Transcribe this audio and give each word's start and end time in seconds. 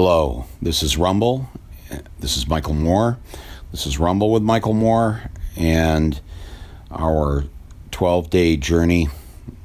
Hello, 0.00 0.44
this 0.62 0.84
is 0.84 0.96
Rumble. 0.96 1.48
This 2.20 2.36
is 2.36 2.46
Michael 2.46 2.74
Moore. 2.74 3.18
This 3.72 3.84
is 3.84 3.98
Rumble 3.98 4.30
with 4.30 4.44
Michael 4.44 4.72
Moore, 4.72 5.22
and 5.56 6.20
our 6.88 7.46
12 7.90 8.30
day 8.30 8.56
journey 8.56 9.08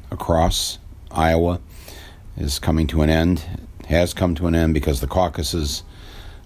across 0.09 0.79
Iowa 1.11 1.59
is 2.35 2.57
coming 2.57 2.87
to 2.87 3.03
an 3.03 3.11
end. 3.11 3.45
It 3.81 3.85
has 3.85 4.15
come 4.15 4.33
to 4.33 4.47
an 4.47 4.55
end 4.55 4.73
because 4.73 5.01
the 5.01 5.07
caucuses 5.07 5.83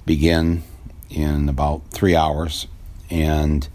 begin 0.05 0.63
in 1.09 1.47
about 1.47 1.89
three 1.89 2.13
hours, 2.13 2.67
and 3.09 3.69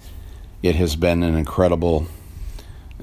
it 0.62 0.76
has 0.76 0.94
been 0.94 1.22
an 1.22 1.36
incredible 1.36 2.06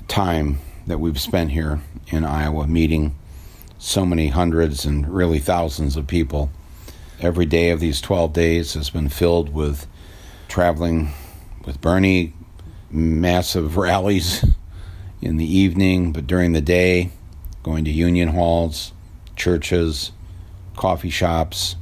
time 0.08 0.60
that 0.86 1.00
we've 1.00 1.20
spent 1.20 1.54
here 1.54 1.82
in 2.10 2.24
Iowa 2.24 2.68
meeting 2.68 3.16
so 3.80 4.06
many 4.06 4.28
hundreds 4.28 4.86
and 4.86 5.10
really 5.10 5.40
thousands 5.40 5.98
of 5.98 6.06
people. 6.06 6.52
Every 7.22 7.46
day 7.46 7.72
of 7.72 7.82
these 7.82 8.00
12 8.00 8.32
days 8.32 8.74
has 8.76 8.90
been 8.90 9.10
filled 9.10 9.54
with 9.54 9.88
traveling 10.48 11.12
with 11.66 11.82
Bernie, 11.82 12.34
massive 12.90 13.76
rallies 13.78 14.46
in 15.22 15.36
the 15.36 15.46
evening, 15.46 16.14
but 16.14 16.28
during 16.28 16.54
the 16.54 16.62
day, 16.62 17.12
going 17.62 17.84
to 17.84 17.92
union 17.92 18.30
halls, 18.30 18.94
churches, 19.36 20.14
coffee 20.78 21.10
shops, 21.10 21.76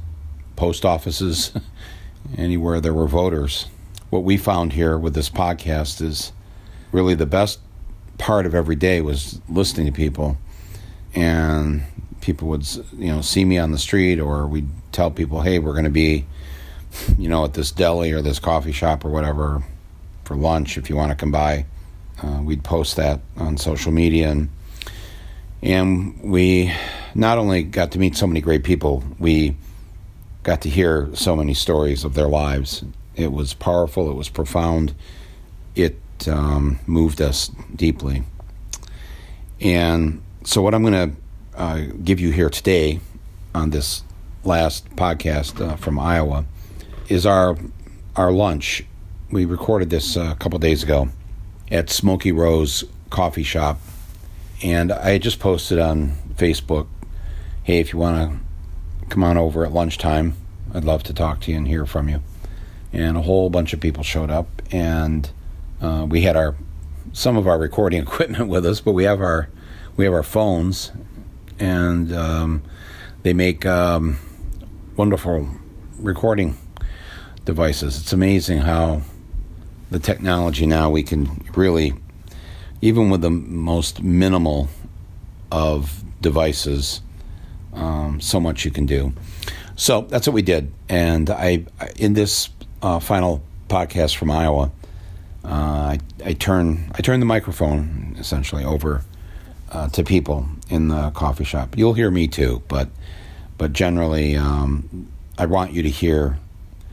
post 0.56 0.84
offices, 0.84 1.52
anywhere 2.36 2.80
there 2.80 2.94
were 2.94 3.06
voters. 3.06 3.66
What 4.10 4.24
we 4.24 4.36
found 4.36 4.72
here 4.72 4.98
with 4.98 5.14
this 5.14 5.30
podcast 5.30 6.02
is 6.02 6.32
really 6.90 7.14
the 7.14 7.26
best 7.26 7.60
part 8.18 8.44
of 8.44 8.56
every 8.56 8.74
day 8.74 9.00
was 9.00 9.40
listening 9.48 9.86
to 9.86 9.92
people 9.92 10.36
and 11.14 11.84
people 12.20 12.48
would 12.48 12.66
you 12.96 13.06
know 13.06 13.20
see 13.20 13.44
me 13.44 13.56
on 13.56 13.70
the 13.70 13.78
street 13.78 14.18
or 14.18 14.46
we'd 14.46 14.68
tell 14.98 15.12
people 15.12 15.40
hey 15.40 15.60
we're 15.60 15.74
going 15.74 15.84
to 15.84 15.90
be 15.90 16.26
you 17.16 17.28
know 17.28 17.44
at 17.44 17.54
this 17.54 17.70
deli 17.70 18.10
or 18.10 18.20
this 18.20 18.40
coffee 18.40 18.72
shop 18.72 19.04
or 19.04 19.10
whatever 19.10 19.62
for 20.24 20.34
lunch 20.34 20.76
if 20.76 20.90
you 20.90 20.96
want 20.96 21.10
to 21.12 21.14
come 21.14 21.30
by. 21.30 21.64
Uh, 22.20 22.40
we'd 22.42 22.64
post 22.64 22.96
that 22.96 23.20
on 23.36 23.56
social 23.56 23.92
media 23.92 24.28
and 24.28 24.48
and 25.62 26.20
we 26.20 26.72
not 27.14 27.38
only 27.38 27.62
got 27.62 27.92
to 27.92 28.00
meet 28.00 28.16
so 28.16 28.26
many 28.26 28.40
great 28.40 28.64
people 28.64 29.04
we 29.20 29.56
got 30.42 30.62
to 30.62 30.68
hear 30.68 31.08
so 31.14 31.36
many 31.36 31.54
stories 31.54 32.02
of 32.02 32.14
their 32.14 32.28
lives. 32.28 32.82
It 33.14 33.30
was 33.30 33.54
powerful 33.54 34.10
it 34.10 34.14
was 34.14 34.28
profound. 34.28 34.96
It 35.76 35.96
um, 36.26 36.80
moved 36.88 37.22
us 37.22 37.52
deeply. 37.72 38.24
And 39.60 40.22
so 40.42 40.60
what 40.60 40.74
i'm 40.74 40.82
going 40.82 41.12
to 41.12 41.16
uh, 41.56 41.80
give 42.02 42.18
you 42.18 42.32
here 42.32 42.50
today 42.50 42.98
on 43.54 43.70
this 43.70 44.02
last 44.44 44.88
podcast 44.96 45.60
uh, 45.60 45.76
from 45.76 45.98
Iowa 45.98 46.44
is 47.08 47.26
our 47.26 47.56
our 48.16 48.32
lunch. 48.32 48.84
We 49.30 49.44
recorded 49.44 49.90
this 49.90 50.16
uh, 50.16 50.30
a 50.32 50.34
couple 50.34 50.58
days 50.58 50.82
ago 50.82 51.08
at 51.70 51.90
Smoky 51.90 52.32
Row's 52.32 52.84
Coffee 53.10 53.42
Shop, 53.42 53.80
and 54.62 54.90
I 54.92 55.18
just 55.18 55.38
posted 55.40 55.78
on 55.78 56.12
Facebook, 56.34 56.86
"Hey, 57.62 57.80
if 57.80 57.92
you 57.92 57.98
want 57.98 58.30
to 58.30 59.06
come 59.08 59.22
on 59.22 59.36
over 59.36 59.64
at 59.64 59.72
lunchtime, 59.72 60.34
I'd 60.74 60.84
love 60.84 61.02
to 61.04 61.14
talk 61.14 61.40
to 61.42 61.50
you 61.50 61.58
and 61.58 61.68
hear 61.68 61.86
from 61.86 62.08
you." 62.08 62.22
And 62.92 63.16
a 63.16 63.22
whole 63.22 63.50
bunch 63.50 63.72
of 63.72 63.80
people 63.80 64.02
showed 64.02 64.30
up, 64.30 64.62
and 64.70 65.30
uh, 65.80 66.06
we 66.08 66.22
had 66.22 66.36
our 66.36 66.56
some 67.12 67.36
of 67.36 67.46
our 67.46 67.58
recording 67.58 68.02
equipment 68.02 68.48
with 68.48 68.64
us, 68.64 68.80
but 68.80 68.92
we 68.92 69.04
have 69.04 69.20
our 69.20 69.48
we 69.96 70.04
have 70.04 70.14
our 70.14 70.22
phones 70.22 70.92
and 71.58 72.12
um, 72.12 72.62
they 73.22 73.32
make 73.32 73.66
um, 73.66 74.18
wonderful 74.98 75.48
recording 76.00 76.58
devices. 77.44 78.00
It's 78.00 78.12
amazing 78.12 78.58
how 78.58 79.02
the 79.92 80.00
technology 80.00 80.66
now 80.66 80.90
we 80.90 81.04
can 81.04 81.44
really, 81.54 81.94
even 82.82 83.08
with 83.08 83.20
the 83.20 83.30
most 83.30 84.02
minimal 84.02 84.68
of 85.52 86.02
devices, 86.20 87.00
um, 87.74 88.20
so 88.20 88.40
much 88.40 88.64
you 88.64 88.72
can 88.72 88.86
do. 88.86 89.12
So 89.76 90.00
that's 90.00 90.26
what 90.26 90.34
we 90.34 90.42
did, 90.42 90.72
and 90.88 91.30
I 91.30 91.64
in 91.94 92.14
this 92.14 92.48
uh, 92.82 92.98
final 92.98 93.40
podcast 93.68 94.16
from 94.16 94.32
Iowa, 94.32 94.72
uh, 95.44 95.48
I, 95.48 95.98
I 96.24 96.32
turn 96.32 96.90
I 96.96 97.02
turn 97.02 97.20
the 97.20 97.26
microphone 97.26 98.16
essentially 98.18 98.64
over 98.64 99.04
uh, 99.70 99.88
to 99.90 100.02
people 100.02 100.48
in 100.68 100.88
the 100.88 101.10
coffee 101.10 101.44
shop. 101.44 101.78
You'll 101.78 101.94
hear 101.94 102.10
me 102.10 102.26
too, 102.26 102.64
but 102.66 102.88
but 103.58 103.72
generally, 103.72 104.36
um, 104.36 105.08
I 105.36 105.46
want 105.46 105.72
you 105.72 105.82
to 105.82 105.90
hear 105.90 106.38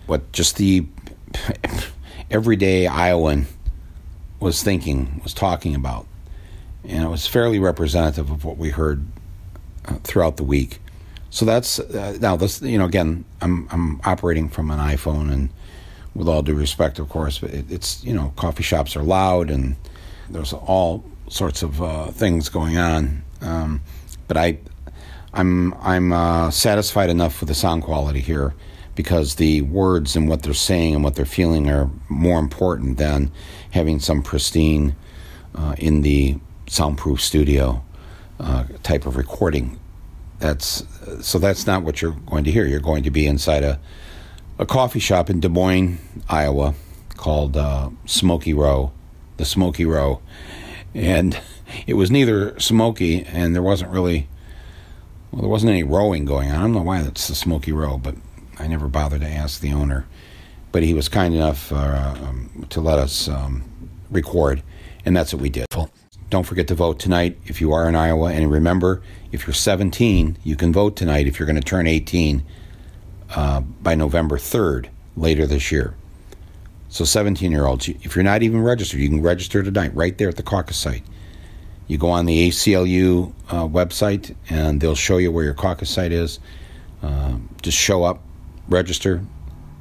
what 0.08 0.32
just 0.32 0.58
the 0.58 0.86
everyday 2.30 2.88
Iowan 2.88 3.46
was 4.40 4.62
thinking, 4.62 5.22
was 5.24 5.34
talking 5.34 5.76
about, 5.76 6.06
and 6.84 7.04
it 7.04 7.08
was 7.10 7.28
fairly 7.28 7.60
representative 7.60 8.30
of 8.30 8.44
what 8.44 8.58
we 8.58 8.70
heard 8.70 9.06
uh, 9.86 9.96
throughout 10.04 10.38
the 10.38 10.44
week. 10.44 10.80
So 11.30 11.46
that's 11.46 11.80
uh, 11.80 12.18
now 12.20 12.36
this. 12.36 12.62
You 12.62 12.78
know, 12.78 12.86
again, 12.86 13.26
I'm 13.42 13.68
I'm 13.72 14.02
operating 14.04 14.50
from 14.50 14.72
an 14.72 14.80
iPhone, 14.80 15.32
and 15.32 15.50
with 16.14 16.28
all 16.28 16.42
due 16.42 16.56
respect, 16.56 16.98
of 16.98 17.10
course, 17.10 17.40
but 17.40 17.52
it, 17.52 17.72
it's 17.72 18.04
you 18.04 18.14
know, 18.14 18.34
coffee 18.36 18.64
shops 18.64 18.96
are 18.96 19.04
loud, 19.04 19.50
and 19.50 19.76
there's 20.30 20.54
all 20.54 21.04
sorts 21.28 21.62
of 21.62 21.82
uh, 21.82 22.08
things 22.08 22.50
going 22.50 22.78
on. 22.78 23.24
Um, 23.42 23.82
but 24.28 24.38
I, 24.38 24.58
I'm 25.36 25.74
I'm 25.76 26.14
uh, 26.14 26.50
satisfied 26.50 27.10
enough 27.10 27.42
with 27.42 27.50
the 27.50 27.56
sound 27.56 27.84
quality 27.84 28.22
here 28.22 28.56
because 28.96 29.36
the 29.36 29.62
words 29.64 30.16
and 30.16 30.30
what 30.30 30.44
they're 30.44 30.54
saying 30.54 30.96
and 30.96 31.04
what 31.04 31.16
they're 31.16 31.26
feeling 31.26 31.70
are 31.70 31.90
more 32.08 32.40
important 32.40 32.98
than 32.98 33.32
having 33.72 34.00
some 34.00 34.24
pristine 34.24 34.96
uh, 35.54 35.76
in 35.78 36.02
the 36.02 36.40
soundproof 36.68 37.22
studio 37.22 37.84
uh, 38.40 38.64
type 38.82 39.06
of 39.06 39.18
recording. 39.18 39.78
That's 40.40 40.86
so 41.22 41.38
that's 41.38 41.68
not 41.68 41.84
what 41.84 42.02
you're 42.02 42.14
going 42.26 42.46
to 42.46 42.52
hear. 42.52 42.66
You're 42.66 42.80
going 42.80 43.04
to 43.04 43.12
be 43.12 43.28
inside 43.28 43.64
a 43.64 43.80
a 44.58 44.66
coffee 44.66 45.00
shop 45.00 45.30
in 45.30 45.42
Des 45.42 45.50
Moines, 45.50 46.00
Iowa, 46.30 46.76
called 47.18 47.58
uh, 47.58 47.90
Smoky 48.06 48.54
Row, 48.54 48.94
the 49.36 49.44
Smoky 49.44 49.84
Row, 49.84 50.22
and 50.94 51.38
it 51.88 51.96
was 51.96 52.10
neither 52.10 52.58
smoky 52.58 53.26
and 53.26 53.54
there 53.54 53.62
wasn't 53.62 53.92
really 53.92 54.30
well 55.36 55.42
there 55.42 55.52
wasn't 55.52 55.70
any 55.70 55.84
rowing 55.84 56.24
going 56.24 56.50
on. 56.50 56.56
I 56.56 56.62
don't 56.62 56.72
know 56.72 56.82
why 56.82 57.02
that's 57.02 57.28
the 57.28 57.36
Smoky 57.36 57.74
Row, 57.74 57.98
but 57.98 58.16
I 58.58 58.68
never 58.68 58.88
bothered 58.88 59.20
to 59.20 59.28
ask 59.28 59.60
the 59.60 59.74
owner. 59.74 60.08
But 60.72 60.84
he 60.84 60.94
was 60.94 61.10
kind 61.10 61.36
enough 61.36 61.74
uh, 61.74 62.16
um, 62.24 62.66
to 62.70 62.80
let 62.80 63.00
us 63.00 63.28
um, 63.28 63.64
record, 64.10 64.64
and 65.04 65.16
that's 65.16 65.34
what 65.34 65.42
we 65.42 65.50
did. 65.50 65.66
Don't 66.30 66.46
forget 66.46 66.70
to 66.70 66.76
vote 66.76 67.00
tonight 67.00 67.38
if 67.46 67.60
you 67.60 67.74
are 67.74 67.88
in 67.90 67.96
Iowa, 67.96 68.32
and 68.32 68.50
remember, 68.50 69.02
if 69.34 69.46
you're 69.46 69.54
17, 69.54 70.38
you 70.46 70.56
can 70.56 70.72
vote 70.72 70.96
tonight 70.96 71.28
if 71.28 71.38
you're 71.38 71.46
going 71.46 71.58
to 71.58 71.62
turn 71.62 71.86
18 71.86 72.42
uh, 73.36 73.60
by 73.60 73.94
November 73.94 74.38
3rd 74.38 74.88
later 75.18 75.46
this 75.46 75.70
year. 75.70 75.96
So 76.88 77.04
17 77.04 77.52
year 77.52 77.66
olds, 77.66 77.90
if 77.90 78.16
you're 78.16 78.24
not 78.24 78.42
even 78.42 78.64
registered, 78.64 79.02
you 79.02 79.10
can 79.10 79.22
register 79.22 79.62
tonight 79.64 79.94
right 79.94 80.18
there 80.18 80.30
at 80.30 80.38
the 80.38 80.44
caucus 80.44 80.78
site. 80.78 81.04
You 81.88 81.98
go 81.98 82.10
on 82.10 82.26
the 82.26 82.50
ACLU 82.50 83.32
uh, 83.50 83.68
website 83.68 84.36
and 84.50 84.82
they'll 84.82 84.96
show 84.96 85.18
you 85.18 85.32
where 85.32 85.44
your 85.44 85.54
caucus 85.54 85.90
site 85.90 86.12
is. 86.12 86.40
Uh, 87.04 87.38
just 87.62 87.78
show 87.78 88.04
up, 88.04 88.22
register, 88.68 89.24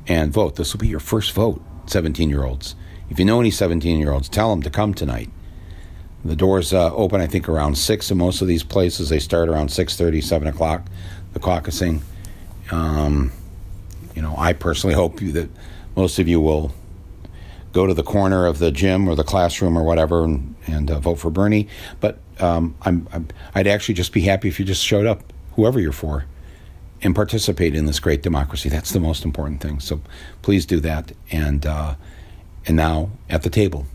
and 0.06 0.32
vote. 0.32 0.56
This 0.56 0.72
will 0.72 0.80
be 0.80 0.88
your 0.88 1.00
first 1.00 1.32
vote, 1.32 1.62
17 1.86 2.28
year 2.28 2.44
olds. 2.44 2.76
If 3.08 3.18
you 3.18 3.24
know 3.24 3.40
any 3.40 3.50
17 3.50 3.98
year 3.98 4.12
olds, 4.12 4.28
tell 4.28 4.50
them 4.50 4.62
to 4.62 4.70
come 4.70 4.92
tonight. 4.92 5.30
The 6.24 6.36
doors 6.36 6.72
uh, 6.72 6.94
open, 6.94 7.20
I 7.20 7.26
think, 7.26 7.48
around 7.48 7.76
six 7.76 8.10
in 8.10 8.16
most 8.16 8.40
of 8.40 8.48
these 8.48 8.62
places. 8.62 9.10
They 9.10 9.18
start 9.18 9.48
around 9.48 9.68
6:30, 9.68 10.22
7 10.22 10.48
o'clock. 10.48 10.86
The 11.34 11.40
caucusing. 11.40 12.00
Um, 12.70 13.32
you 14.14 14.22
know, 14.22 14.34
I 14.38 14.52
personally 14.54 14.94
hope 15.02 15.20
that 15.20 15.50
most 15.96 16.18
of 16.18 16.28
you 16.28 16.40
will 16.40 16.72
go 17.74 17.86
to 17.86 17.92
the 17.92 18.02
corner 18.02 18.46
of 18.46 18.60
the 18.60 18.70
gym 18.70 19.06
or 19.08 19.14
the 19.14 19.24
classroom 19.24 19.76
or 19.76 19.82
whatever 19.82 20.24
and, 20.24 20.54
and 20.66 20.90
uh, 20.90 20.98
vote 21.00 21.16
for 21.16 21.28
Bernie. 21.28 21.68
But 22.00 22.18
um, 22.40 22.74
I'm, 22.82 23.06
I'm, 23.12 23.28
I'd 23.54 23.66
actually 23.66 23.96
just 23.96 24.12
be 24.12 24.22
happy 24.22 24.48
if 24.48 24.58
you 24.58 24.64
just 24.64 24.82
showed 24.82 25.06
up, 25.06 25.32
whoever 25.56 25.80
you're 25.80 25.92
for, 25.92 26.24
and 27.02 27.14
participate 27.14 27.74
in 27.74 27.84
this 27.84 28.00
great 28.00 28.22
democracy. 28.22 28.68
That's 28.68 28.92
the 28.92 29.00
most 29.00 29.24
important 29.24 29.60
thing. 29.60 29.80
So 29.80 30.00
please 30.40 30.64
do 30.64 30.80
that. 30.80 31.12
And 31.30 31.66
uh, 31.66 31.96
and 32.66 32.76
now 32.76 33.10
at 33.28 33.42
the 33.42 33.50
table 33.50 33.86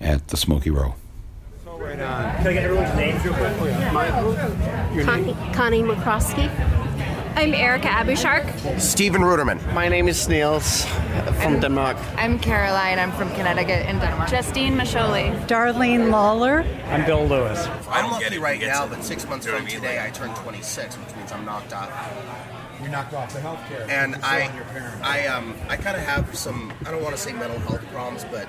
at 0.00 0.28
the 0.28 0.36
Smoky 0.36 0.70
Row. 0.70 0.94
Right 1.66 1.98
Can 1.98 2.46
I 2.46 2.52
get 2.52 2.62
everyone's 2.62 2.94
names 2.96 3.24
real 3.24 3.34
quick? 3.34 3.56
Yeah. 3.60 5.02
Connie, 5.04 5.34
Connie 5.52 5.82
McCroskey. 5.82 6.81
I'm 7.34 7.54
Erica 7.54 7.88
Abushark. 7.88 8.80
Stephen 8.80 9.22
Ruderman. 9.22 9.72
My 9.72 9.88
name 9.88 10.06
is 10.08 10.28
Niels 10.28 10.84
from 11.40 11.60
Denmark. 11.60 11.96
I'm 12.16 12.38
Caroline. 12.38 12.98
I'm 12.98 13.10
from 13.12 13.30
Connecticut 13.30 13.86
in 13.88 13.98
Denmark. 13.98 14.28
Justine 14.30 14.74
Masholi. 14.76 15.32
Darlene 15.46 16.10
Lawler. 16.10 16.64
I'm 16.88 17.04
Bill 17.06 17.26
Lewis. 17.26 17.66
I'm 17.88 18.20
50 18.20 18.38
right 18.38 18.60
now, 18.60 18.86
but 18.86 19.02
six 19.02 19.26
months 19.28 19.46
from 19.46 19.66
today 19.66 20.04
I 20.04 20.10
turn 20.10 20.34
26, 20.36 20.96
which 20.98 21.16
means 21.16 21.32
I'm 21.32 21.44
knocked 21.44 21.72
off 21.72 21.90
You're 22.80 22.90
knocked 22.90 23.14
off 23.14 23.32
the 23.32 23.40
health 23.40 23.60
care. 23.68 23.86
and 23.88 24.16
I, 24.22 24.50
I, 25.02 25.26
um, 25.26 25.54
I 25.68 25.76
kind 25.76 25.96
of 25.96 26.02
have 26.04 26.34
some. 26.36 26.72
I 26.86 26.90
don't 26.90 27.02
want 27.02 27.16
to 27.16 27.20
say 27.20 27.32
mental 27.32 27.58
health 27.60 27.84
problems, 27.92 28.24
but 28.30 28.46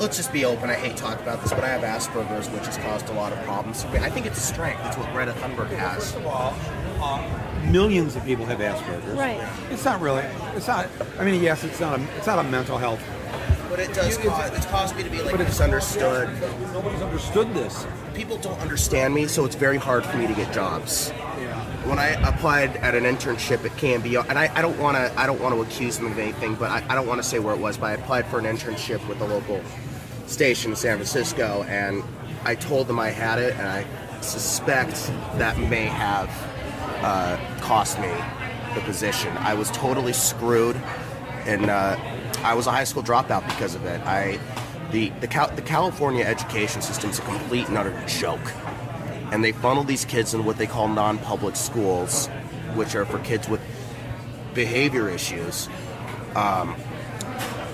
let's 0.00 0.16
just 0.16 0.32
be 0.32 0.44
open. 0.44 0.70
I 0.70 0.74
hate 0.74 0.96
talking 0.96 1.22
about 1.22 1.42
this, 1.42 1.52
but 1.52 1.64
I 1.64 1.68
have 1.68 1.82
Asperger's, 1.82 2.48
which 2.50 2.66
has 2.66 2.78
caused 2.78 3.08
a 3.08 3.12
lot 3.12 3.32
of 3.32 3.42
problems. 3.44 3.84
I 3.84 4.08
think 4.10 4.26
it's 4.26 4.38
a 4.38 4.46
strength. 4.54 4.80
It's 4.86 4.96
what 4.96 5.12
Greta 5.12 5.32
Thunberg 5.32 5.68
has. 5.70 5.96
First 6.12 6.16
of 6.16 6.26
all, 6.26 6.54
uh, 6.54 6.81
Uh, 7.02 7.20
millions 7.70 8.14
of 8.16 8.24
people 8.24 8.46
have 8.46 8.58
Asperger's. 8.60 9.18
Right. 9.18 9.40
It's 9.70 9.84
not 9.84 10.00
really. 10.00 10.22
It's 10.54 10.68
not. 10.68 10.88
I 11.18 11.24
mean, 11.24 11.42
yes, 11.42 11.64
it's 11.64 11.80
not 11.80 11.98
a. 11.98 12.02
It's 12.16 12.26
not 12.26 12.38
a 12.38 12.44
mental 12.48 12.78
health. 12.78 13.02
But 13.68 13.80
it 13.80 13.94
does 13.94 14.18
You- 14.18 14.24
it's- 14.24 14.50
cause, 14.50 14.56
it's 14.58 14.66
caused 14.66 14.96
me 14.96 15.02
to 15.02 15.08
be 15.10 15.22
like 15.22 15.32
But 15.32 15.40
it's 15.40 15.50
misunderstood. 15.50 16.28
Nobody's 16.74 17.00
understood 17.02 17.54
this. 17.54 17.86
People 18.14 18.36
don't 18.36 18.60
understand 18.60 19.14
me, 19.14 19.26
so 19.26 19.44
it's 19.46 19.56
very 19.56 19.78
hard 19.78 20.04
for 20.04 20.18
me 20.18 20.26
to 20.26 20.34
get 20.34 20.52
jobs. 20.52 21.10
Yeah. 21.40 21.58
When 21.88 21.98
I 21.98 22.08
applied 22.28 22.76
at 22.76 22.94
an 22.94 23.04
internship 23.04 23.64
at 23.64 23.72
KMB, 23.78 24.16
and 24.28 24.38
I, 24.38 24.50
I 24.54 24.60
don't 24.62 24.78
want 24.78 24.98
to, 24.98 25.10
I 25.18 25.26
don't 25.26 25.40
want 25.40 25.54
to 25.54 25.62
accuse 25.62 25.96
them 25.96 26.06
of 26.12 26.18
anything, 26.18 26.54
but 26.54 26.70
I, 26.70 26.84
I 26.90 26.94
don't 26.94 27.06
want 27.06 27.22
to 27.22 27.26
say 27.28 27.38
where 27.38 27.54
it 27.54 27.60
was. 27.60 27.78
But 27.78 27.86
I 27.86 27.92
applied 27.94 28.26
for 28.26 28.38
an 28.38 28.44
internship 28.44 29.04
with 29.08 29.20
a 29.22 29.24
local 29.26 29.60
station 30.26 30.72
in 30.72 30.76
San 30.76 30.96
Francisco, 30.98 31.64
and 31.66 32.02
I 32.44 32.54
told 32.54 32.86
them 32.88 33.00
I 33.00 33.08
had 33.08 33.38
it, 33.38 33.54
and 33.56 33.66
I 33.66 33.86
suspect 34.20 35.06
that 35.38 35.58
may 35.58 35.86
have 35.86 36.28
uh, 37.02 37.38
cost 37.60 37.98
me 37.98 38.10
the 38.74 38.80
position. 38.82 39.36
I 39.38 39.54
was 39.54 39.70
totally 39.70 40.12
screwed, 40.12 40.76
and 41.46 41.68
uh, 41.70 41.96
I 42.42 42.54
was 42.54 42.66
a 42.66 42.70
high 42.70 42.84
school 42.84 43.02
dropout 43.02 43.46
because 43.48 43.74
of 43.74 43.84
it. 43.84 44.00
I, 44.02 44.38
the 44.90 45.10
the, 45.20 45.28
Cal- 45.28 45.54
the 45.54 45.62
California 45.62 46.24
education 46.24 46.82
system 46.82 47.10
is 47.10 47.18
a 47.18 47.22
complete 47.22 47.68
and 47.68 47.76
utter 47.76 47.94
joke, 48.06 48.52
and 49.30 49.44
they 49.44 49.52
funnel 49.52 49.84
these 49.84 50.04
kids 50.04 50.34
in 50.34 50.44
what 50.44 50.58
they 50.58 50.66
call 50.66 50.88
non-public 50.88 51.56
schools, 51.56 52.28
which 52.74 52.94
are 52.94 53.04
for 53.04 53.18
kids 53.20 53.48
with 53.48 53.60
behavior 54.54 55.08
issues. 55.08 55.68
Um, 56.34 56.76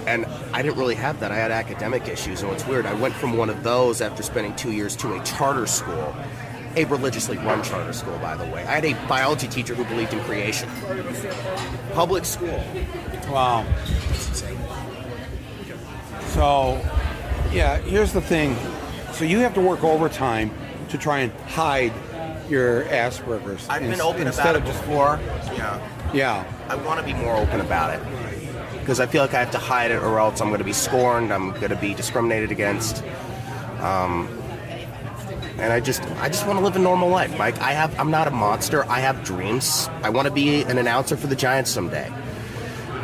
and 0.07 0.25
I 0.55 0.63
didn't 0.63 0.79
really 0.79 0.95
have 0.95 1.21
that. 1.21 1.33
I 1.33 1.37
had 1.37 1.51
academic 1.51 2.09
issues, 2.09 2.41
and 2.41 2.51
what's 2.51 2.67
weird, 2.67 2.87
I 2.87 2.95
went 2.95 3.15
from 3.15 3.37
one 3.37 3.51
of 3.51 3.63
those 3.63 4.01
after 4.01 4.23
spending 4.23 4.57
two 4.57 4.73
years 4.73 4.97
to 4.97 5.15
a 5.15 5.23
charter 5.23 5.67
school, 5.67 6.15
a 6.77 6.85
religiously 6.87 7.37
run 7.39 7.63
charter 7.63 7.93
school, 7.93 8.19
by 8.19 8.37
the 8.37 8.45
way. 8.45 8.63
I 8.65 8.75
had 8.81 8.85
a 8.85 8.95
biology 9.07 9.49
teacher 9.49 9.75
who 9.75 9.85
believed 9.85 10.13
in 10.13 10.21
creation. 10.21 10.69
Public 11.93 12.25
school. 12.25 12.63
Wow. 13.29 13.67
So, 16.29 16.81
yeah, 17.53 17.79
here's 17.79 18.13
the 18.13 18.21
thing. 18.21 18.57
So 19.13 19.25
you 19.25 19.41
have 19.41 19.55
to 19.55 19.61
work 19.61 19.83
overtime 19.83 20.51
to 20.91 20.99
try 20.99 21.21
and 21.21 21.33
hide 21.49 21.93
your 22.49 22.85
Asperger's. 22.85 23.69
I've 23.69 23.83
been 23.83 24.01
open 24.01 24.27
instead 24.27 24.57
about 24.57 24.57
it 24.57 24.69
of 24.69 24.75
just 24.75 24.81
before. 24.83 25.21
Yeah. 25.55 26.13
yeah. 26.15 26.45
I 26.69 26.77
want 26.77 27.01
to 27.01 27.05
be 27.05 27.15
more 27.15 27.37
open 27.37 27.61
about 27.61 27.95
it 27.95 28.03
because 28.89 29.01
I 29.01 29.07
feel 29.07 29.21
like 29.21 29.35
I 29.35 29.41
have 29.41 29.51
to 29.51 29.59
hide 29.59 29.91
it, 29.91 30.03
or 30.03 30.19
else 30.19 30.41
I'm 30.41 30.49
going 30.49 30.61
to 30.61 30.65
be 30.65 30.73
scorned. 30.73 31.33
I'm 31.33 31.51
going 31.53 31.69
to 31.69 31.77
be 31.77 31.93
discriminated 31.93 32.51
against. 32.51 33.05
Um, 33.81 34.29
and 35.59 35.73
I 35.73 35.81
just, 35.81 36.03
I 36.19 36.29
just 36.29 36.47
want 36.47 36.59
to 36.59 36.65
live 36.65 36.77
a 36.77 36.79
normal 36.79 37.09
life, 37.09 37.37
Mike. 37.37 37.61
I 37.61 37.73
have, 37.73 37.99
I'm 37.99 38.11
not 38.11 38.29
a 38.29 38.31
monster. 38.31 38.85
I 38.85 39.01
have 39.01 39.25
dreams. 39.25 39.89
I 40.03 40.11
want 40.11 40.27
to 40.27 40.33
be 40.33 40.63
an 40.63 40.79
announcer 40.79 41.17
for 41.17 41.27
the 41.27 41.37
Giants 41.37 41.71
someday. 41.71 42.09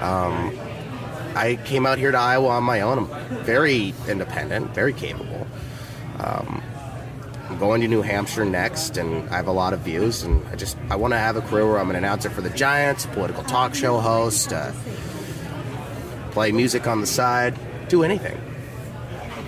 Um, 0.00 0.56
I 1.34 1.58
came 1.64 1.84
out 1.84 1.98
here 1.98 2.12
to 2.12 2.18
Iowa 2.18 2.48
on 2.48 2.62
my 2.62 2.82
own. 2.82 2.98
I'm 2.98 3.44
very 3.44 3.92
independent, 4.08 4.72
very 4.72 4.92
capable. 4.92 5.46
Um, 6.18 6.62
I'm 7.48 7.58
going 7.58 7.80
to 7.80 7.88
New 7.88 8.02
Hampshire 8.02 8.44
next, 8.44 8.96
and 8.96 9.28
I 9.30 9.36
have 9.36 9.48
a 9.48 9.52
lot 9.52 9.72
of 9.72 9.80
views. 9.80 10.22
And 10.22 10.46
I 10.48 10.56
just 10.56 10.76
I 10.90 10.96
want 10.96 11.12
to 11.12 11.18
have 11.18 11.36
a 11.36 11.40
career 11.40 11.66
where 11.66 11.78
I'm 11.78 11.90
an 11.90 11.96
announcer 11.96 12.30
for 12.30 12.40
the 12.40 12.50
Giants, 12.50 13.04
a 13.04 13.08
political 13.08 13.42
talk 13.44 13.74
show 13.74 13.98
host, 13.98 14.52
uh, 14.52 14.72
play 16.30 16.52
music 16.52 16.86
on 16.86 17.00
the 17.00 17.06
side, 17.06 17.58
do 17.88 18.04
anything. 18.04 18.40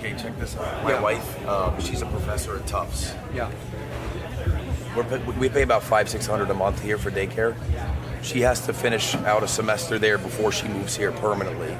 Okay, 0.07 0.21
check 0.21 0.39
this 0.39 0.55
out. 0.57 0.83
My 0.83 0.91
Yeah. 0.91 1.01
wife, 1.01 1.47
um, 1.47 1.79
she's 1.81 2.01
a 2.01 2.05
professor 2.05 2.55
at 2.55 2.65
Tufts. 2.65 3.13
Yeah. 3.33 3.49
We're, 4.95 5.19
we 5.39 5.49
pay 5.49 5.61
about 5.63 5.83
five, 5.83 6.09
six 6.09 6.25
hundred 6.25 6.49
a 6.49 6.53
month 6.53 6.81
here 6.81 6.97
for 6.97 7.11
daycare. 7.11 7.53
She 8.21 8.41
has 8.41 8.65
to 8.65 8.73
finish 8.73 9.15
out 9.15 9.43
a 9.43 9.47
semester 9.47 9.99
there 9.99 10.17
before 10.17 10.51
she 10.51 10.67
moves 10.67 10.95
here 10.95 11.11
permanently. 11.11 11.77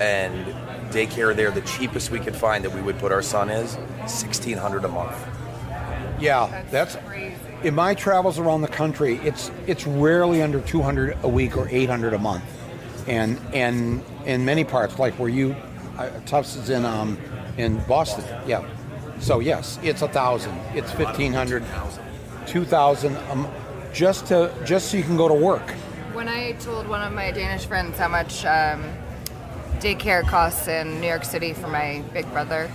And 0.00 0.46
daycare 0.90 1.36
there, 1.36 1.50
the 1.50 1.60
cheapest 1.60 2.10
we 2.10 2.18
could 2.18 2.34
find 2.34 2.64
that 2.64 2.72
we 2.72 2.80
would 2.80 2.98
put 2.98 3.12
our 3.12 3.22
son 3.22 3.50
is 3.50 3.76
sixteen 4.06 4.56
hundred 4.56 4.84
a 4.84 4.88
month. 4.88 5.14
Yeah, 6.18 6.64
that's 6.70 6.96
in 7.62 7.74
my 7.74 7.94
travels 7.94 8.38
around 8.38 8.62
the 8.62 8.68
country. 8.68 9.16
It's 9.22 9.50
it's 9.66 9.86
rarely 9.86 10.42
under 10.42 10.60
200 10.60 11.18
a 11.22 11.28
week 11.28 11.56
or 11.56 11.68
800 11.70 12.14
a 12.14 12.18
month, 12.18 12.44
and 13.06 13.38
and 13.52 14.02
in 14.24 14.44
many 14.44 14.64
parts 14.64 14.98
like 14.98 15.14
where 15.18 15.28
you, 15.28 15.54
uh, 15.98 16.08
Tufts 16.26 16.56
is 16.56 16.70
in 16.70 16.84
um 16.84 17.16
in 17.56 17.78
Boston. 17.84 18.24
Yeah, 18.46 18.64
so 19.20 19.40
yes, 19.40 19.78
it's 19.82 20.02
a 20.02 20.08
thousand. 20.08 20.58
It's 20.74 20.92
1500, 20.94 21.62
2000 22.46 23.16
um, 23.16 23.48
just 23.92 24.26
to 24.26 24.52
just 24.64 24.90
so 24.90 24.96
you 24.96 25.02
can 25.02 25.16
go 25.16 25.28
to 25.28 25.34
work. 25.34 25.70
When 26.12 26.28
I 26.28 26.52
told 26.52 26.88
one 26.88 27.02
of 27.02 27.12
my 27.12 27.30
Danish 27.30 27.66
friends 27.66 27.98
how 27.98 28.08
much 28.08 28.44
um, 28.44 28.84
daycare 29.78 30.26
costs 30.26 30.68
in 30.68 31.00
New 31.00 31.06
York 31.06 31.24
City 31.24 31.52
for 31.52 31.68
my 31.68 32.02
big 32.12 32.30
brother, 32.32 32.70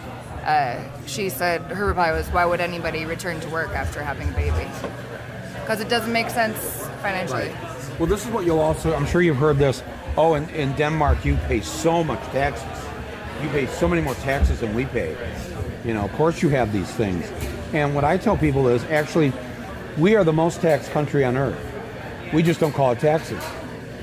uh, 0.45 0.81
she 1.05 1.29
said 1.29 1.61
her 1.63 1.85
reply 1.85 2.11
was, 2.11 2.27
"Why 2.27 2.45
would 2.45 2.61
anybody 2.61 3.05
return 3.05 3.39
to 3.41 3.49
work 3.49 3.69
after 3.69 4.03
having 4.03 4.29
a 4.29 4.33
baby? 4.33 4.69
Because 5.61 5.81
it 5.81 5.89
doesn't 5.89 6.13
make 6.13 6.29
sense 6.29 6.87
financially." 7.01 7.51
Well, 7.97 8.07
this 8.07 8.25
is 8.25 8.31
what 8.31 8.45
you'll 8.45 8.59
also. 8.59 8.93
I'm 8.93 9.05
sure 9.05 9.21
you've 9.21 9.37
heard 9.37 9.57
this. 9.57 9.81
Oh, 10.17 10.35
in, 10.35 10.47
in 10.49 10.73
Denmark, 10.75 11.25
you 11.25 11.35
pay 11.47 11.61
so 11.61 12.03
much 12.03 12.21
taxes. 12.31 12.84
You 13.45 13.51
pay 13.51 13.67
so 13.67 13.87
many 13.87 14.01
more 14.01 14.15
taxes 14.15 14.61
than 14.61 14.73
we 14.73 14.85
pay. 14.85 15.15
You 15.85 15.93
know, 15.93 16.03
of 16.03 16.11
course, 16.13 16.41
you 16.41 16.49
have 16.49 16.73
these 16.73 16.89
things. 16.89 17.31
And 17.73 17.93
what 17.93 18.03
I 18.03 18.17
tell 18.17 18.35
people 18.35 18.67
is, 18.67 18.83
actually, 18.85 19.31
we 19.99 20.15
are 20.15 20.23
the 20.23 20.33
most 20.33 20.61
taxed 20.61 20.89
country 20.89 21.23
on 21.23 21.37
earth. 21.37 21.59
We 22.33 22.41
just 22.41 22.59
don't 22.59 22.73
call 22.73 22.93
it 22.93 22.99
taxes. 22.99 23.43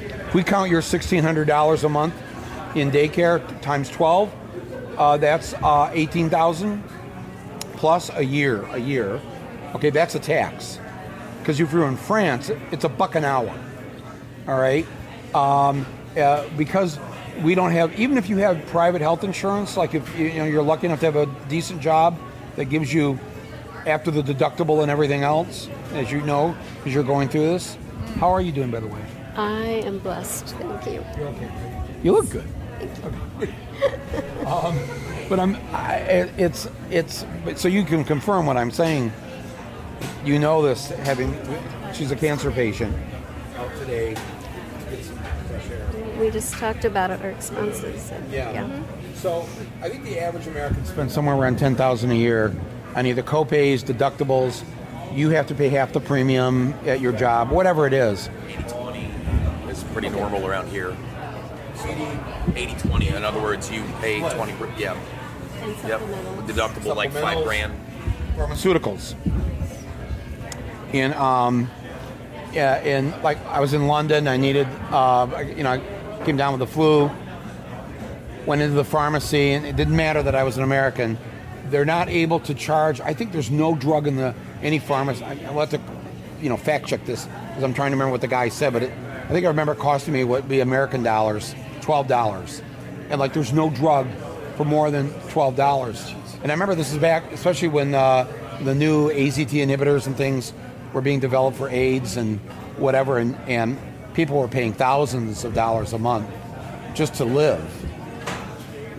If 0.01 0.33
we 0.33 0.45
count 0.45 0.71
your 0.71 0.81
$1,600 0.81 1.85
a 1.85 1.89
month 1.89 2.15
in 2.77 2.93
daycare 2.93 3.61
times 3.63 3.91
12, 3.91 4.33
uh, 4.97 5.17
that's 5.17 5.55
uh, 5.55 5.91
18,000 5.93 6.85
plus 7.75 8.11
a 8.15 8.25
year. 8.25 8.63
A 8.67 8.79
year. 8.79 9.21
Okay, 9.75 9.91
that's 9.91 10.15
a 10.15 10.21
tax. 10.21 10.79
Because 11.41 11.59
if 11.59 11.73
you're 11.73 11.89
in 11.89 11.97
France, 11.97 12.49
it's 12.71 12.85
a 12.85 12.89
buck 12.89 13.17
an 13.17 13.25
hour. 13.25 13.53
All 14.47 14.61
right, 14.61 14.87
um, 15.35 15.85
uh, 16.17 16.47
because 16.57 17.01
we 17.43 17.55
don't 17.55 17.73
have 17.73 17.99
even 17.99 18.19
if 18.19 18.29
you 18.29 18.37
have 18.39 18.65
private 18.67 19.01
health 19.01 19.25
insurance, 19.25 19.77
like 19.77 19.95
if 19.95 20.19
you 20.19 20.35
know 20.35 20.45
you're 20.45 20.63
lucky 20.63 20.87
enough 20.87 21.01
to 21.01 21.07
have 21.07 21.17
a 21.17 21.27
decent 21.49 21.81
job 21.81 22.19
that 22.57 22.67
gives 22.67 22.93
you 22.93 23.19
after 23.87 24.11
the 24.11 24.23
deductible 24.23 24.83
and 24.83 24.91
everything 24.91 25.23
else, 25.23 25.69
as 25.95 26.11
you 26.11 26.21
know, 26.23 26.57
because 26.77 26.95
you're 26.95 27.05
going 27.05 27.29
through 27.29 27.47
this. 27.47 27.77
How 28.17 28.31
are 28.31 28.41
you 28.41 28.53
doing, 28.53 28.71
by 28.71 28.81
the 28.81 28.87
way? 28.87 29.03
I 29.37 29.63
am 29.85 29.99
blessed. 29.99 30.47
Thank 30.47 30.87
you. 30.87 31.05
you're 31.17 31.29
okay. 31.29 31.51
you 32.03 32.13
look 32.13 32.29
good. 32.31 32.49
Thank 32.79 34.47
um, 34.47 34.79
but 35.29 35.41
I'm. 35.41 35.57
I, 35.73 35.97
it's 36.37 36.69
it's. 36.91 37.25
So 37.57 37.69
you 37.69 37.85
can 37.85 38.05
confirm 38.05 38.47
what 38.47 38.57
I'm 38.57 38.71
saying. 38.71 39.13
You 40.25 40.39
know 40.39 40.63
this, 40.63 40.89
having 40.89 41.35
she's 41.93 42.11
a 42.11 42.17
cancer 42.17 42.51
patient. 42.51 42.95
Out 43.57 43.75
today. 43.79 44.15
Get 44.91 45.05
some 45.05 45.17
fresh 45.49 45.71
air. 45.71 46.12
We 46.23 46.31
just 46.31 46.55
talked 46.55 46.85
about 46.85 47.11
our 47.11 47.31
expenses. 47.31 48.13
and- 48.13 48.33
Yeah. 48.33 48.65
So 49.17 49.45
I 49.83 49.89
think 49.89 50.05
the 50.05 50.21
average 50.21 50.47
American 50.47 50.85
spends 50.85 51.13
somewhere 51.13 51.35
around 51.35 51.59
ten 51.59 51.75
thousand 51.75 52.13
a 52.13 52.15
year 52.15 52.55
on 52.95 53.07
either 53.07 53.25
copays, 53.25 53.83
deductibles. 53.83 54.63
You 55.13 55.31
have 55.31 55.49
to 55.49 55.55
pay 55.55 55.69
half 55.69 55.93
the 55.93 55.99
premium 55.99 56.75
at 56.87 57.01
your 57.01 57.11
job, 57.13 57.51
whatever 57.51 57.89
it 57.89 57.93
is. 57.93 58.31
80-20 58.49 59.05
is 59.71 59.83
pretty 59.93 60.11
normal 60.11 60.47
around 60.47 60.69
here. 60.69 60.95
80-20. 62.55 63.09
In 63.17 63.25
other 63.25 63.41
words, 63.41 63.69
you 63.69 63.83
pay 64.01 64.21
twenty. 64.21 64.55
Yeah. 64.79 64.95
And 65.61 65.75
Yep. 65.89 66.01
supplementals. 66.01 66.47
Deductible 66.49 66.95
like 66.97 67.11
five 67.11 67.39
Supplementals. 67.39 67.45
grand. 67.45 67.73
pharmaceuticals. 68.39 69.15
And 70.93 71.15
um, 71.15 71.69
yeah, 72.53 72.75
and 72.77 73.13
like 73.25 73.45
I 73.47 73.59
was 73.61 73.75
in 73.75 73.89
London, 73.89 74.29
I 74.29 74.37
needed, 74.37 74.69
uh, 74.93 75.27
you 75.57 75.65
know, 75.65 75.73
I 75.73 75.81
came 76.25 76.37
down 76.37 76.59
with 76.59 76.61
the 76.61 76.73
flu, 76.73 77.11
went 78.47 78.63
into 78.63 78.75
the 78.75 78.85
pharmacy, 78.85 79.53
and 79.53 79.67
it 79.67 79.77
didn't 79.77 79.97
matter 79.97 80.23
that 80.23 80.35
I 80.35 80.45
was 80.45 80.57
an 80.57 80.65
American. 80.65 81.19
They're 81.71 81.85
not 81.85 82.09
able 82.09 82.41
to 82.41 82.55
charge. 82.55 83.01
I 83.01 83.15
think 83.15 83.33
there's 83.33 83.51
no 83.51 83.75
drug 83.75 84.07
in 84.07 84.17
the 84.17 84.35
any 84.63 84.79
pharmacy. 84.79 85.25
I, 85.25 85.33
I'll 85.47 85.61
have 85.61 85.71
to, 85.71 85.81
you 86.41 86.49
know, 86.49 86.57
fact 86.57 86.87
check 86.87 87.05
this 87.05 87.27
because 87.49 87.63
I'm 87.63 87.75
trying 87.75 87.91
to 87.91 87.97
remember 87.97 88.13
what 88.13 88.21
the 88.21 88.29
guy 88.29 88.49
said, 88.49 88.73
but 88.73 88.83
it, 88.83 88.93
I 89.25 89.29
think 89.29 89.45
I 89.45 89.49
remember 89.49 89.75
costing 89.75 90.13
me 90.13 90.25
what 90.25 90.43
would 90.43 90.49
be 90.49 90.61
American 90.61 91.03
dollars, 91.03 91.55
twelve 91.81 92.09
dollars, 92.09 92.63
and 93.09 93.19
like 93.21 93.33
there's 93.33 93.53
no 93.53 93.71
drug 93.71 94.07
for 94.57 94.65
more 94.65 94.91
than 94.91 95.11
twelve 95.31 95.57
dollars. 95.57 96.15
And 96.43 96.51
I 96.51 96.55
remember 96.55 96.75
this 96.75 96.93
is 96.93 96.99
back, 96.99 97.31
especially 97.33 97.69
when 97.69 97.95
uh, 97.95 98.27
the 98.63 98.75
new 98.75 99.11
AZT 99.11 99.65
inhibitors 99.65 100.07
and 100.07 100.17
things 100.17 100.53
were 100.93 101.01
being 101.01 101.21
developed 101.21 101.57
for 101.57 101.69
AIDS, 101.69 102.17
and 102.17 102.39
whatever, 102.77 103.19
and, 103.19 103.37
and 103.47 103.79
people 104.15 104.39
were 104.39 104.49
paying 104.49 104.73
thousands 104.73 105.45
of 105.45 105.55
dollars 105.55 105.93
a 105.93 105.99
month 105.99 106.29
just 106.95 107.15
to 107.15 107.25
live. 107.25 107.63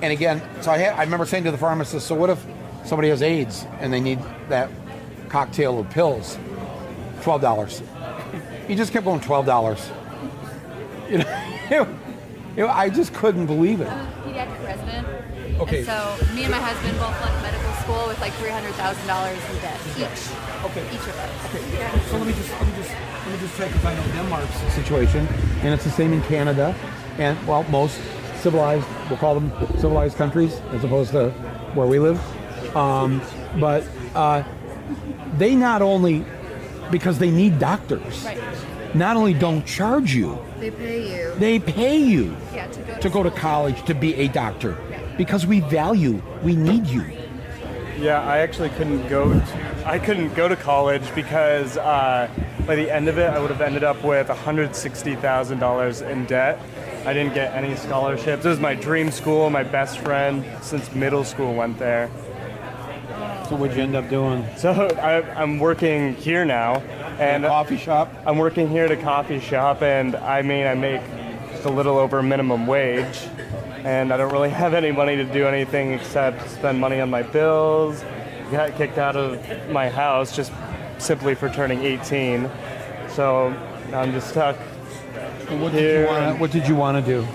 And 0.01 0.11
again, 0.11 0.41
so 0.61 0.71
I, 0.71 0.77
had, 0.77 0.93
I 0.95 1.03
remember 1.03 1.25
saying 1.25 1.43
to 1.45 1.51
the 1.51 1.57
pharmacist, 1.57 2.07
so 2.07 2.15
what 2.15 2.29
if 2.29 2.43
somebody 2.83 3.09
has 3.09 3.21
AIDS 3.21 3.65
and 3.79 3.93
they 3.93 4.01
need 4.01 4.19
that 4.49 4.69
cocktail 5.29 5.79
of 5.79 5.89
pills? 5.89 6.37
Twelve 7.21 7.41
dollars. 7.41 7.81
He 8.67 8.75
just 8.75 8.91
kept 8.91 9.05
going 9.05 9.21
twelve 9.21 9.45
dollars. 9.45 9.89
You 11.09 11.19
know, 11.19 11.25
it- 12.57 12.65
I 12.65 12.89
just 12.89 13.13
couldn't 13.13 13.45
believe 13.45 13.81
it. 13.81 13.87
Pediatric 13.87 14.63
resident. 14.65 15.07
Okay. 15.59 15.77
And 15.79 15.87
so 15.87 16.17
me 16.35 16.43
and 16.43 16.51
my 16.51 16.59
husband 16.59 16.97
both 16.99 17.15
left 17.21 17.41
medical 17.41 17.71
school 17.81 18.07
with 18.07 18.19
like 18.19 18.33
three 18.33 18.49
hundred 18.49 18.73
thousand 18.73 19.07
dollars 19.07 19.37
in 19.49 19.55
debt 19.61 19.79
each. 19.95 20.27
Okay. 20.65 20.85
Each 20.91 21.07
of 21.07 21.15
us. 21.17 22.09
So 22.11 22.17
let 22.17 22.27
me 22.27 22.33
just 22.33 22.51
let 22.51 22.67
me 22.67 22.73
just 22.75 22.91
let 22.91 22.99
me 22.99 22.99
just 22.99 23.02
check 23.57 23.71
because 23.71 23.85
I 23.85 23.95
know 23.95 24.03
Denmark's 24.13 24.55
situation, 24.73 25.27
and 25.61 25.73
it's 25.73 25.83
the 25.83 25.91
same 25.91 26.13
in 26.13 26.21
Canada, 26.23 26.75
and 27.17 27.37
well, 27.47 27.63
most 27.63 27.99
civilized 28.41 28.85
we'll 29.09 29.19
call 29.19 29.35
them 29.35 29.51
civilized 29.79 30.17
countries 30.17 30.59
as 30.71 30.83
opposed 30.83 31.11
to 31.11 31.29
where 31.75 31.87
we 31.87 31.99
live. 31.99 32.19
Um, 32.75 33.21
but 33.59 33.83
uh, 34.15 34.43
they 35.37 35.55
not 35.55 35.81
only 35.81 36.25
because 36.91 37.19
they 37.19 37.31
need 37.31 37.59
doctors, 37.59 38.23
Right. 38.25 38.37
not 38.95 39.15
only 39.17 39.33
don't 39.33 39.65
charge 39.65 40.13
you, 40.13 40.37
They 40.59 40.71
pay 40.71 40.99
you. 41.15 41.33
they 41.39 41.59
pay 41.59 41.97
you 41.97 42.35
Yeah, 42.53 42.67
to 42.67 42.79
go 42.81 42.95
to 42.99 43.09
go 43.09 43.23
to 43.23 43.31
college 43.31 43.83
to 43.85 43.93
be 43.93 44.15
a 44.15 44.27
doctor 44.27 44.77
because 45.17 45.45
we 45.47 45.59
value, 45.61 46.21
we 46.43 46.55
need 46.55 46.87
you. 46.87 47.03
Yeah, 47.99 48.21
I 48.21 48.39
actually 48.39 48.69
couldn't 48.69 49.07
go. 49.07 49.29
To, 49.33 49.43
I 49.85 49.99
couldn't 49.99 50.33
go 50.35 50.47
to 50.47 50.55
college 50.55 51.03
because 51.15 51.77
uh, 51.77 52.27
by 52.65 52.75
the 52.75 52.89
end 52.89 53.09
of 53.09 53.17
it, 53.17 53.29
I 53.29 53.39
would 53.39 53.49
have 53.49 53.61
ended 53.61 53.83
up 53.83 54.03
with 54.03 54.27
$160,000 54.27 56.09
in 56.09 56.25
debt. 56.25 56.59
I 57.05 57.13
didn't 57.13 57.33
get 57.33 57.53
any 57.53 57.75
scholarships. 57.75 58.45
It 58.45 58.49
was 58.49 58.59
my 58.59 58.73
dream 58.73 59.11
school. 59.11 59.49
My 59.49 59.63
best 59.63 59.99
friend 59.99 60.45
since 60.61 60.93
middle 60.95 61.25
school 61.25 61.53
went 61.53 61.77
there. 61.77 62.09
So 63.49 63.57
what'd 63.57 63.75
you 63.75 63.83
end 63.83 63.95
up 63.95 64.09
doing? 64.09 64.47
So 64.55 64.71
I, 64.71 65.21
I'm 65.33 65.59
working 65.59 66.15
here 66.15 66.45
now, 66.45 66.75
and 67.19 67.43
coffee 67.43 67.77
shop. 67.77 68.13
I'm 68.25 68.37
working 68.37 68.69
here 68.69 68.85
at 68.85 68.91
a 68.91 68.97
coffee 68.97 69.41
shop, 69.41 69.81
and 69.81 70.15
I 70.15 70.41
mean, 70.41 70.65
I 70.65 70.75
make 70.75 71.01
just 71.51 71.65
a 71.65 71.69
little 71.69 71.97
over 71.97 72.23
minimum 72.23 72.65
wage, 72.65 73.27
and 73.83 74.13
I 74.13 74.17
don't 74.17 74.31
really 74.31 74.49
have 74.61 74.73
any 74.73 74.93
money 74.93 75.17
to 75.17 75.25
do 75.25 75.45
anything 75.45 75.91
except 75.91 76.49
spend 76.49 76.79
money 76.79 77.01
on 77.01 77.09
my 77.09 77.23
bills. 77.23 78.01
Got 78.49 78.75
kicked 78.77 78.97
out 78.97 79.17
of 79.17 79.69
my 79.69 79.89
house 79.89 80.33
just 80.33 80.53
simply 81.03 81.35
for 81.35 81.49
turning 81.49 81.83
18, 81.83 82.49
so 83.09 83.47
I'm 83.93 84.11
just 84.11 84.29
stuck. 84.29 84.55
What 85.49 85.73
did 85.73 86.01
you 86.01 86.07
want? 86.07 86.39
What 86.39 86.51
did 86.51 86.67
you 86.67 86.75
want 86.75 87.05
to 87.05 87.11
do? 87.11 87.27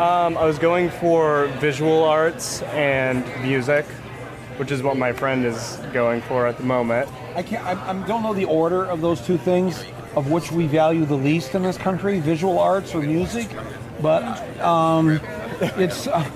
Um, 0.00 0.36
I 0.36 0.44
was 0.44 0.58
going 0.58 0.90
for 0.90 1.46
visual 1.58 2.04
arts 2.04 2.62
and 2.62 3.24
music, 3.42 3.86
which 4.56 4.70
is 4.70 4.82
what 4.82 4.96
my 4.96 5.12
friend 5.12 5.44
is 5.44 5.78
going 5.92 6.20
for 6.22 6.46
at 6.46 6.56
the 6.58 6.64
moment. 6.64 7.08
I 7.34 7.42
can't. 7.42 7.64
I, 7.64 7.90
I 7.90 8.06
don't 8.06 8.22
know 8.22 8.34
the 8.34 8.44
order 8.44 8.84
of 8.84 9.00
those 9.00 9.20
two 9.20 9.38
things 9.38 9.84
of 10.14 10.30
which 10.30 10.50
we 10.50 10.66
value 10.66 11.04
the 11.04 11.16
least 11.16 11.54
in 11.54 11.62
this 11.62 11.76
country: 11.76 12.20
visual 12.20 12.58
arts 12.58 12.94
or 12.94 13.02
music. 13.02 13.48
But 14.00 14.60
um, 14.60 15.20
it's. 15.76 16.06
Uh, 16.06 16.28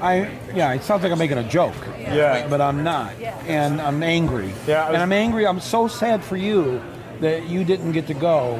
I 0.00 0.30
yeah. 0.54 0.72
It 0.72 0.82
sounds 0.82 1.02
like 1.02 1.12
I'm 1.12 1.18
making 1.18 1.38
a 1.38 1.48
joke. 1.48 1.74
Yeah. 1.98 2.46
But 2.48 2.60
I'm 2.60 2.82
not, 2.82 3.12
and 3.46 3.80
I'm 3.80 4.02
angry. 4.02 4.52
Yeah, 4.66 4.88
and 4.88 4.96
I'm 4.96 5.12
angry. 5.12 5.46
I'm 5.46 5.60
so 5.60 5.88
sad 5.88 6.24
for 6.24 6.36
you 6.36 6.82
that 7.20 7.46
you 7.46 7.64
didn't 7.64 7.92
get 7.92 8.06
to 8.08 8.14
go. 8.14 8.56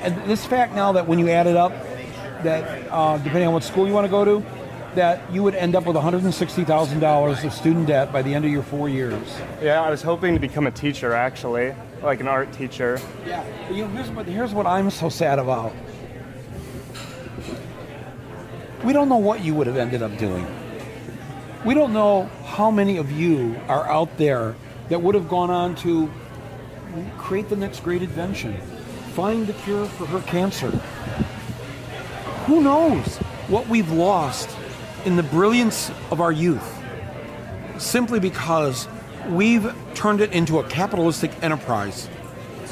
And 0.00 0.16
this 0.24 0.44
fact 0.46 0.74
now 0.74 0.92
that 0.92 1.06
when 1.06 1.18
you 1.18 1.28
add 1.28 1.46
it 1.46 1.56
up, 1.56 1.72
that 2.42 2.88
uh, 2.90 3.18
depending 3.18 3.48
on 3.48 3.54
what 3.54 3.62
school 3.62 3.86
you 3.86 3.92
want 3.92 4.06
to 4.06 4.10
go 4.10 4.24
to, 4.24 4.44
that 4.94 5.32
you 5.32 5.42
would 5.42 5.54
end 5.54 5.76
up 5.76 5.86
with 5.86 5.96
$160,000 5.96 7.44
of 7.44 7.52
student 7.52 7.86
debt 7.86 8.12
by 8.12 8.22
the 8.22 8.34
end 8.34 8.44
of 8.44 8.50
your 8.50 8.62
four 8.62 8.88
years. 8.88 9.40
Yeah, 9.62 9.80
I 9.80 9.90
was 9.90 10.02
hoping 10.02 10.34
to 10.34 10.40
become 10.40 10.66
a 10.66 10.70
teacher 10.70 11.12
actually, 11.12 11.74
like 12.02 12.20
an 12.20 12.28
art 12.28 12.52
teacher. 12.52 12.98
Yeah, 13.26 13.44
you 13.70 13.84
know, 13.84 13.88
here's 13.88 14.10
what 14.10 14.26
here's 14.26 14.54
what 14.54 14.66
I'm 14.66 14.90
so 14.90 15.08
sad 15.08 15.38
about. 15.38 15.72
We 18.84 18.92
don't 18.92 19.08
know 19.08 19.18
what 19.18 19.44
you 19.44 19.54
would 19.54 19.66
have 19.66 19.76
ended 19.76 20.02
up 20.02 20.16
doing. 20.16 20.46
We 21.64 21.74
don't 21.74 21.92
know 21.92 22.30
how 22.44 22.70
many 22.70 22.96
of 22.96 23.12
you 23.12 23.60
are 23.68 23.86
out 23.86 24.16
there 24.16 24.56
that 24.88 25.02
would 25.02 25.14
have 25.14 25.28
gone 25.28 25.50
on 25.50 25.74
to 25.76 26.10
create 27.18 27.48
the 27.48 27.56
next 27.56 27.80
great 27.80 28.02
invention, 28.02 28.56
find 29.14 29.46
the 29.46 29.52
cure 29.52 29.84
for 29.84 30.06
her 30.06 30.20
cancer. 30.22 30.70
Who 32.46 32.62
knows 32.62 33.18
what 33.48 33.68
we've 33.68 33.92
lost 33.92 34.48
in 35.04 35.16
the 35.16 35.22
brilliance 35.22 35.90
of 36.10 36.20
our 36.20 36.32
youth 36.32 36.78
simply 37.78 38.20
because 38.20 38.88
we've 39.28 39.74
turned 39.94 40.20
it 40.20 40.32
into 40.32 40.58
a 40.58 40.64
capitalistic 40.64 41.30
enterprise. 41.42 42.08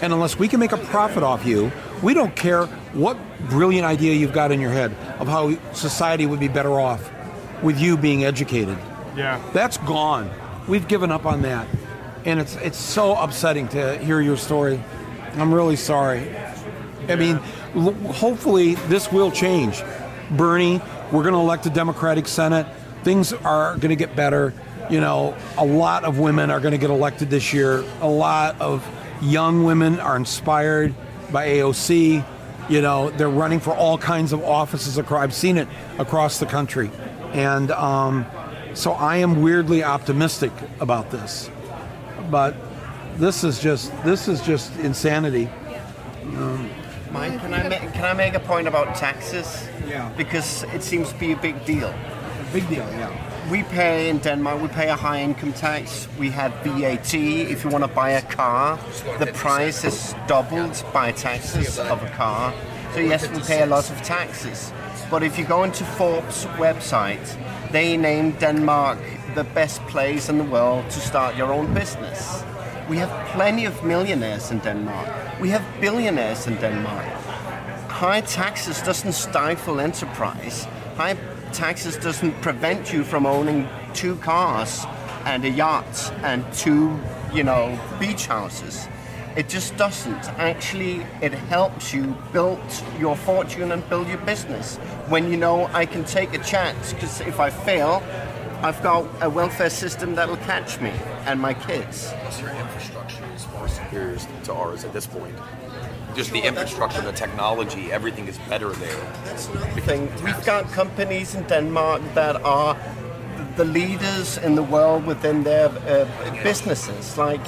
And 0.01 0.13
unless 0.13 0.39
we 0.39 0.49
can 0.49 0.61
make 0.61 0.73
a 0.73 0.77
profit 0.77 1.23
off 1.23 1.45
you, 1.45 1.73
we 2.03 2.15
don't 2.15 2.35
care 2.35 2.67
what 2.95 3.17
brilliant 3.49 3.87
idea 3.87 4.15
you've 4.15 4.33
got 4.33 4.53
in 4.53 4.61
your 4.61 4.71
head 4.71 4.93
of 5.19 5.29
how 5.29 5.55
society 5.73 6.27
would 6.27 6.41
be 6.41 6.49
better 6.49 6.81
off 6.81 7.11
with 7.63 7.79
you 7.79 7.97
being 7.97 8.25
educated. 8.25 8.79
Yeah. 9.17 9.41
That's 9.53 9.79
gone. 9.79 10.31
We've 10.69 10.87
given 10.87 11.11
up 11.11 11.27
on 11.27 11.43
that. 11.43 11.67
And 12.25 12.41
it's 12.41 12.57
it's 12.57 12.79
so 12.79 13.15
upsetting 13.15 13.69
to 13.69 13.99
hear 13.99 14.21
your 14.21 14.37
story. 14.37 14.81
I'm 15.35 15.53
really 15.53 15.77
sorry. 15.77 16.29
I 17.09 17.17
mean, 17.17 17.41
l- 17.75 17.93
hopefully 18.13 18.75
this 18.75 19.11
will 19.11 19.31
change. 19.31 19.83
Bernie, 20.33 20.81
we're 21.11 21.23
going 21.23 21.35
to 21.35 21.41
elect 21.41 21.65
a 21.67 21.71
Democratic 21.71 22.29
Senate. 22.29 22.67
Things 23.03 23.33
are 23.33 23.77
going 23.77 23.91
to 23.91 23.97
get 23.97 24.15
better. 24.15 24.53
You 24.91 25.01
know, 25.01 25.37
a 25.57 25.65
lot 25.65 26.05
of 26.05 26.19
women 26.19 26.51
are 26.51 26.61
going 26.61 26.73
to 26.73 26.79
get 26.79 26.91
elected 26.91 27.31
this 27.31 27.53
year. 27.53 27.85
A 28.01 28.09
lot 28.09 28.61
of 28.61 28.87
young 29.23 29.65
women 29.65 30.01
are 30.01 30.17
inspired 30.17 30.95
by 31.33 31.49
AOC. 31.49 32.25
You 32.69 32.83
know, 32.83 33.11
they're 33.11 33.31
running 33.31 33.61
for 33.61 33.75
all 33.75 33.97
kinds 33.97 34.33
of 34.33 34.43
offices 34.45 34.99
across. 34.99 35.23
I've 35.23 35.35
seen 35.35 35.57
it 35.57 35.69
across 35.99 36.39
the 36.39 36.47
country, 36.47 36.91
and 37.33 37.71
um, 37.71 38.27
so 38.75 38.93
I 38.93 39.17
am 39.17 39.41
weirdly 39.41 39.83
optimistic 39.83 40.53
about 40.81 41.11
this. 41.11 41.51
But 42.31 42.55
this 43.17 43.43
is 43.43 43.59
just 43.61 43.91
this 44.05 44.29
is 44.29 44.41
just 44.43 44.77
insanity. 44.79 45.49
Mike, 47.11 47.41
can 47.41 47.55
I, 47.55 47.69
make, 47.69 47.81
can 47.95 48.05
I 48.05 48.13
make 48.13 48.35
a 48.35 48.41
point 48.41 48.69
about 48.69 48.95
taxes? 48.95 49.67
Yeah. 49.89 50.13
Because 50.17 50.65
it 50.75 50.83
seems 50.83 51.11
to 51.11 51.19
be 51.19 51.33
a 51.33 51.37
big 51.37 51.65
deal. 51.65 51.89
A 51.89 52.49
big 52.53 52.69
deal, 52.69 52.87
yeah. 52.91 53.28
We 53.51 53.63
pay 53.63 54.11
in 54.11 54.19
Denmark, 54.19 54.61
we 54.61 54.69
pay 54.69 54.89
a 54.91 54.97
high 54.97 55.23
income 55.23 55.53
tax. 55.53 56.07
We 56.19 56.31
have 56.31 56.53
VAT. 56.65 57.15
If 57.15 57.65
you 57.65 57.71
want 57.71 57.85
to 57.85 57.89
buy 57.89 58.11
a 58.11 58.23
car, 58.23 58.79
the 59.19 59.27
price 59.27 59.85
is 59.85 60.15
doubled 60.27 60.85
by 60.93 61.13
taxes 61.13 61.79
of 61.79 62.03
a 62.03 62.11
car. 62.11 62.53
So, 62.95 63.01
yes, 63.01 63.29
we 63.29 63.41
pay 63.41 63.63
a 63.63 63.67
lot 63.67 63.91
of 63.91 64.03
taxes. 64.03 64.73
But 65.11 65.23
if 65.23 65.39
you 65.39 65.45
go 65.45 65.65
into 65.65 65.85
Forbes' 65.85 66.45
website, 66.57 67.27
they 67.73 67.97
name 67.97 68.33
Denmark 68.33 68.99
the 69.35 69.45
best 69.45 69.81
place 69.87 70.29
in 70.29 70.39
the 70.39 70.45
world 70.45 70.91
to 70.91 71.01
start 71.01 71.37
your 71.37 71.53
own 71.53 71.73
business. 71.73 72.43
We 72.89 72.99
have 72.99 73.11
plenty 73.29 73.65
of 73.65 73.83
millionaires 73.83 74.51
in 74.51 74.59
Denmark. 74.59 75.09
We 75.41 75.49
have 75.51 75.65
billionaires 75.81 76.47
in 76.47 76.57
Denmark 76.57 77.07
high 77.99 78.21
taxes 78.21 78.81
doesn't 78.83 79.13
stifle 79.13 79.81
enterprise. 79.81 80.69
High 80.97 81.17
taxes 81.53 81.97
doesn't 81.97 82.33
prevent 82.43 82.93
you 82.93 83.05
from 83.05 83.27
owning 83.27 83.69
two 83.95 84.17
cars 84.17 84.85
and 85.25 85.45
a 85.45 85.51
yacht 85.51 86.13
and 86.23 86.45
two, 86.53 86.99
you 87.33 87.43
know, 87.43 87.79
beach 87.99 88.27
houses. 88.27 88.89
It 89.37 89.49
just 89.49 89.77
doesn't. 89.77 90.25
Actually, 90.39 91.07
it 91.23 91.33
helps 91.33 91.95
you 91.95 92.17
build 92.33 92.59
your 92.99 93.15
fortune 93.15 93.73
and 93.73 93.89
build 93.89 94.09
your 94.09 94.19
business. 94.19 94.77
When 95.09 95.31
you 95.31 95.37
know 95.37 95.67
I 95.73 95.87
can 95.87 96.05
take 96.05 96.35
a 96.35 96.39
chance, 96.39 96.93
because 96.93 97.21
if 97.21 97.39
I 97.39 97.51
fail, 97.51 98.03
I've 98.63 98.83
got 98.83 99.07
a 99.21 99.31
welfare 99.31 99.71
system 99.71 100.17
that'll 100.17 100.39
catch 100.39 100.81
me 100.81 100.91
and 101.27 101.39
my 101.41 101.55
kids. 101.55 102.13
Plus, 102.21 102.41
your 102.41 102.51
infrastructure 102.51 103.25
is 103.37 103.45
far 103.45 103.69
superior 103.69 104.19
to 104.45 104.53
ours 104.53 104.85
at 104.85 104.93
this 104.93 105.07
point. 105.07 105.37
Just 106.19 106.33
the 106.33 106.41
infrastructure, 106.41 107.01
the 107.01 107.13
technology, 107.13 107.93
everything 107.93 108.27
is 108.27 108.37
better 108.49 108.71
there. 108.71 109.01
thing. 109.87 110.11
We've 110.25 110.45
got 110.45 110.65
companies 110.73 111.37
in 111.37 111.45
Denmark 111.45 112.03
that 112.15 112.35
are 112.43 112.77
the 113.55 113.65
leaders 113.65 114.37
in 114.39 114.57
the 114.57 114.65
world 114.65 115.07
within 115.07 115.45
their 115.45 115.69
uh, 115.69 116.43
businesses. 116.43 117.17
Like 117.17 117.47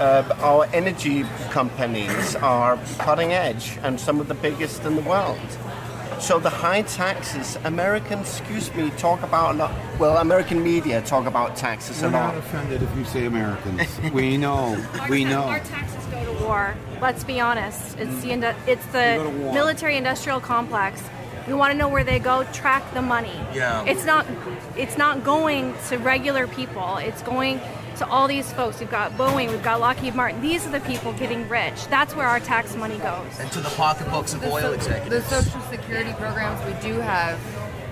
uh, 0.00 0.22
our 0.40 0.64
energy 0.72 1.24
companies 1.50 2.34
are 2.36 2.78
cutting 3.00 3.34
edge 3.34 3.76
and 3.82 4.00
some 4.00 4.18
of 4.18 4.28
the 4.28 4.34
biggest 4.34 4.84
in 4.84 4.96
the 4.96 5.02
world. 5.02 5.50
So 6.18 6.38
the 6.38 6.48
high 6.48 6.82
taxes, 6.82 7.58
Americans, 7.64 8.40
excuse 8.40 8.74
me, 8.74 8.88
talk 8.96 9.22
about 9.22 9.56
a 9.56 9.58
lot. 9.58 9.74
Well, 9.98 10.16
American 10.16 10.62
media 10.62 11.02
talk 11.02 11.26
about 11.26 11.54
taxes 11.54 12.02
a 12.02 12.06
We're 12.06 12.12
not 12.12 12.38
offended 12.38 12.82
if 12.82 12.96
you 12.96 13.04
say 13.04 13.26
Americans. 13.26 14.00
we 14.14 14.38
know. 14.38 14.82
We 15.10 15.24
know. 15.24 15.60
War. 16.46 16.74
Let's 17.00 17.24
be 17.24 17.40
honest. 17.40 17.98
It's 17.98 18.22
the 18.22 18.30
mm. 18.30 18.68
it's 18.68 18.86
the 18.86 19.14
go 19.16 19.24
to 19.24 19.30
war. 19.30 19.52
military 19.52 19.96
industrial 19.96 20.40
complex. 20.40 21.02
You 21.48 21.56
want 21.56 21.72
to 21.72 21.78
know 21.78 21.88
where 21.88 22.02
they 22.04 22.18
go? 22.18 22.44
Track 22.52 22.82
the 22.94 23.02
money. 23.02 23.38
Yeah. 23.54 23.84
It's 23.84 24.04
not 24.04 24.26
it's 24.76 24.98
not 24.98 25.24
going 25.24 25.74
to 25.88 25.98
regular 25.98 26.46
people. 26.46 26.96
It's 26.96 27.22
going 27.22 27.60
to 27.98 28.06
all 28.08 28.28
these 28.28 28.52
folks. 28.52 28.80
We've 28.80 28.90
got 28.90 29.12
Boeing, 29.12 29.50
we've 29.50 29.62
got 29.62 29.80
Lockheed 29.80 30.14
Martin. 30.14 30.40
These 30.40 30.66
are 30.66 30.70
the 30.70 30.80
people 30.80 31.12
getting 31.14 31.48
rich. 31.48 31.86
That's 31.86 32.14
where 32.14 32.26
our 32.26 32.40
tax 32.40 32.76
money 32.76 32.98
goes. 32.98 33.38
And 33.40 33.50
to 33.52 33.60
the 33.60 33.70
pocketbooks 33.70 34.34
of 34.34 34.40
The 34.40 34.50
oil 34.50 34.60
so- 34.60 34.72
executives. 34.72 35.30
The 35.30 35.42
social 35.42 35.60
security 35.70 36.12
programs 36.14 36.64
we 36.66 36.88
do 36.88 37.00
have 37.00 37.38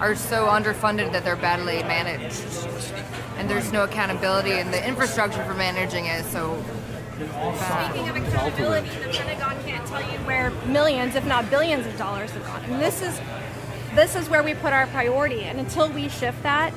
are 0.00 0.14
so 0.14 0.46
underfunded 0.46 1.12
that 1.12 1.24
they're 1.24 1.36
badly 1.36 1.82
managed. 1.84 2.42
And 3.38 3.48
there's 3.48 3.72
no 3.72 3.84
accountability, 3.84 4.52
and 4.52 4.72
the 4.72 4.86
infrastructure 4.86 5.42
for 5.44 5.54
managing 5.54 6.06
it 6.06 6.20
is 6.20 6.26
so 6.26 6.54
bad. 6.54 6.83
Speaking 7.14 8.08
of 8.08 8.16
accountability, 8.16 8.88
the 8.88 9.08
Pentagon 9.08 9.62
can't 9.64 9.86
tell 9.86 10.02
you 10.02 10.18
where 10.26 10.50
millions, 10.66 11.14
if 11.14 11.24
not 11.24 11.48
billions, 11.48 11.86
of 11.86 11.96
dollars 11.96 12.32
have 12.32 12.44
gone. 12.44 12.64
And 12.64 12.82
this 12.82 13.02
is 13.02 13.20
this 13.94 14.16
is 14.16 14.28
where 14.28 14.42
we 14.42 14.54
put 14.54 14.72
our 14.72 14.88
priority. 14.88 15.44
And 15.44 15.60
until 15.60 15.88
we 15.88 16.08
shift 16.08 16.42
that, 16.42 16.74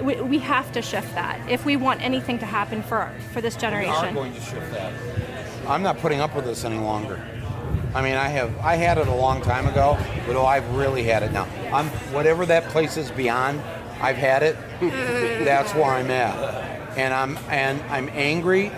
we, 0.00 0.20
we 0.20 0.38
have 0.38 0.70
to 0.72 0.82
shift 0.82 1.12
that 1.14 1.40
if 1.50 1.64
we 1.64 1.76
want 1.76 2.02
anything 2.02 2.38
to 2.38 2.46
happen 2.46 2.82
for 2.82 3.12
for 3.32 3.40
this 3.40 3.56
generation. 3.56 4.00
We 4.00 4.08
are 4.08 4.12
going 4.12 4.34
to 4.34 4.40
shift 4.40 4.70
that. 4.72 4.92
I'm 5.66 5.82
not 5.82 5.98
putting 5.98 6.20
up 6.20 6.36
with 6.36 6.44
this 6.44 6.64
any 6.64 6.78
longer. 6.78 7.20
I 7.94 8.02
mean, 8.02 8.14
I 8.14 8.28
have 8.28 8.56
I 8.58 8.76
had 8.76 8.98
it 8.98 9.08
a 9.08 9.14
long 9.14 9.42
time 9.42 9.66
ago, 9.66 9.98
but 10.26 10.36
oh, 10.36 10.46
I've 10.46 10.68
really 10.76 11.02
had 11.02 11.24
it 11.24 11.32
now. 11.32 11.48
I'm 11.72 11.86
whatever 12.14 12.46
that 12.46 12.68
place 12.68 12.96
is 12.96 13.10
beyond. 13.10 13.60
I've 14.00 14.16
had 14.16 14.42
it. 14.44 14.56
That's 15.44 15.74
where 15.74 15.84
I'm 15.84 16.10
at, 16.10 16.36
and 16.96 17.12
I'm 17.12 17.38
and 17.50 17.80
I'm 17.90 18.08
angry 18.12 18.72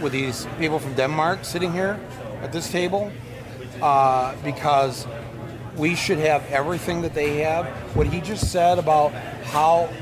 with 0.00 0.12
these 0.12 0.46
people 0.58 0.78
from 0.78 0.94
Denmark 0.94 1.44
sitting 1.44 1.72
here 1.72 2.00
at 2.42 2.52
this 2.52 2.70
table 2.70 3.12
uh, 3.82 4.34
because 4.42 5.06
we 5.76 5.94
should 5.94 6.18
have 6.18 6.44
everything 6.50 7.02
that 7.02 7.14
they 7.14 7.38
have. 7.38 7.66
What 7.94 8.06
he 8.06 8.20
just 8.20 8.50
said 8.50 8.78
about 8.78 9.12
how 9.44 9.92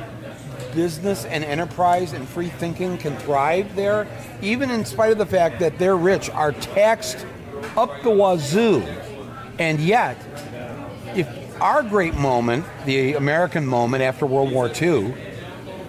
business 0.75 1.25
and 1.25 1.45
enterprise 1.45 2.13
and 2.13 2.29
free 2.29 2.49
thinking 2.49 2.99
can 2.99 3.17
thrive 3.17 3.75
there, 3.75 4.07
even 4.41 4.71
in 4.71 4.85
spite 4.85 5.13
of 5.13 5.19
the 5.19 5.27
fact 5.27 5.59
that 5.61 5.79
they're 5.79 5.97
rich, 5.97 6.31
are 6.31 6.53
taxed 6.53 7.27
up 7.77 8.03
the 8.03 8.11
wazoo. 8.11 8.83
And 9.59 9.81
yet, 9.81 10.17
if 11.17 11.29
our 11.61 11.83
great 11.83 12.15
moment, 12.15 12.65
the 12.85 13.15
American 13.15 13.67
moment 13.67 14.05
after 14.05 14.27
World 14.27 14.53
War 14.53 14.71
II, 14.71 15.15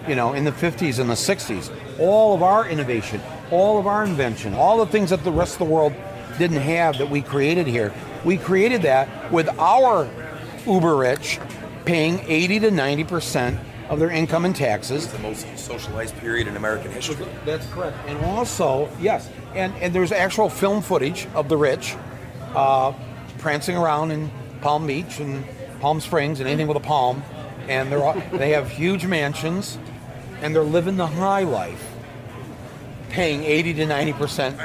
you 0.08 0.14
know, 0.14 0.32
in 0.32 0.44
the 0.44 0.52
50s 0.52 0.98
and 0.98 1.08
the 1.10 1.14
60s, 1.14 1.70
all 1.98 2.34
of 2.34 2.42
our 2.42 2.68
innovation, 2.68 3.20
all 3.50 3.78
of 3.78 3.86
our 3.86 4.04
invention, 4.04 4.54
all 4.54 4.78
the 4.78 4.90
things 4.90 5.10
that 5.10 5.24
the 5.24 5.32
rest 5.32 5.54
of 5.54 5.58
the 5.58 5.72
world 5.72 5.92
didn't 6.38 6.60
have 6.60 6.98
that 6.98 7.10
we 7.10 7.22
created 7.22 7.66
here, 7.66 7.92
we 8.24 8.36
created 8.36 8.82
that 8.82 9.32
with 9.32 9.48
our 9.58 10.08
uber 10.66 10.96
rich 10.96 11.38
paying 11.84 12.20
80 12.20 12.60
to 12.60 12.70
90 12.70 13.04
percent 13.04 13.60
of 13.90 13.98
their 13.98 14.10
income 14.10 14.44
in 14.44 14.52
taxes. 14.52 15.08
the 15.08 15.18
most 15.18 15.46
socialized 15.58 16.16
period 16.18 16.46
in 16.46 16.56
American 16.56 16.92
history. 16.92 17.26
That's 17.44 17.66
correct. 17.72 17.96
And 18.06 18.24
also, 18.24 18.88
yes, 19.00 19.28
and, 19.54 19.74
and 19.76 19.92
there's 19.92 20.12
actual 20.12 20.48
film 20.48 20.80
footage 20.80 21.26
of 21.34 21.48
the 21.48 21.56
rich 21.56 21.96
uh, 22.54 22.92
prancing 23.38 23.76
around 23.76 24.12
in 24.12 24.30
Palm 24.60 24.86
Beach 24.86 25.18
and 25.18 25.44
Palm 25.80 26.00
Springs 26.00 26.38
and 26.38 26.48
anything 26.48 26.68
with 26.68 26.76
a 26.76 26.80
palm, 26.86 27.24
and 27.70 27.90
they're 27.90 28.02
all, 28.02 28.20
they 28.32 28.50
have 28.50 28.68
huge 28.70 29.06
mansions, 29.06 29.78
and 30.42 30.54
they're 30.54 30.62
living 30.62 30.96
the 30.96 31.06
high 31.06 31.44
life, 31.44 31.82
paying 33.10 33.44
80 33.44 33.74
to 33.74 33.86
90 33.86 34.12
percent 34.14 34.60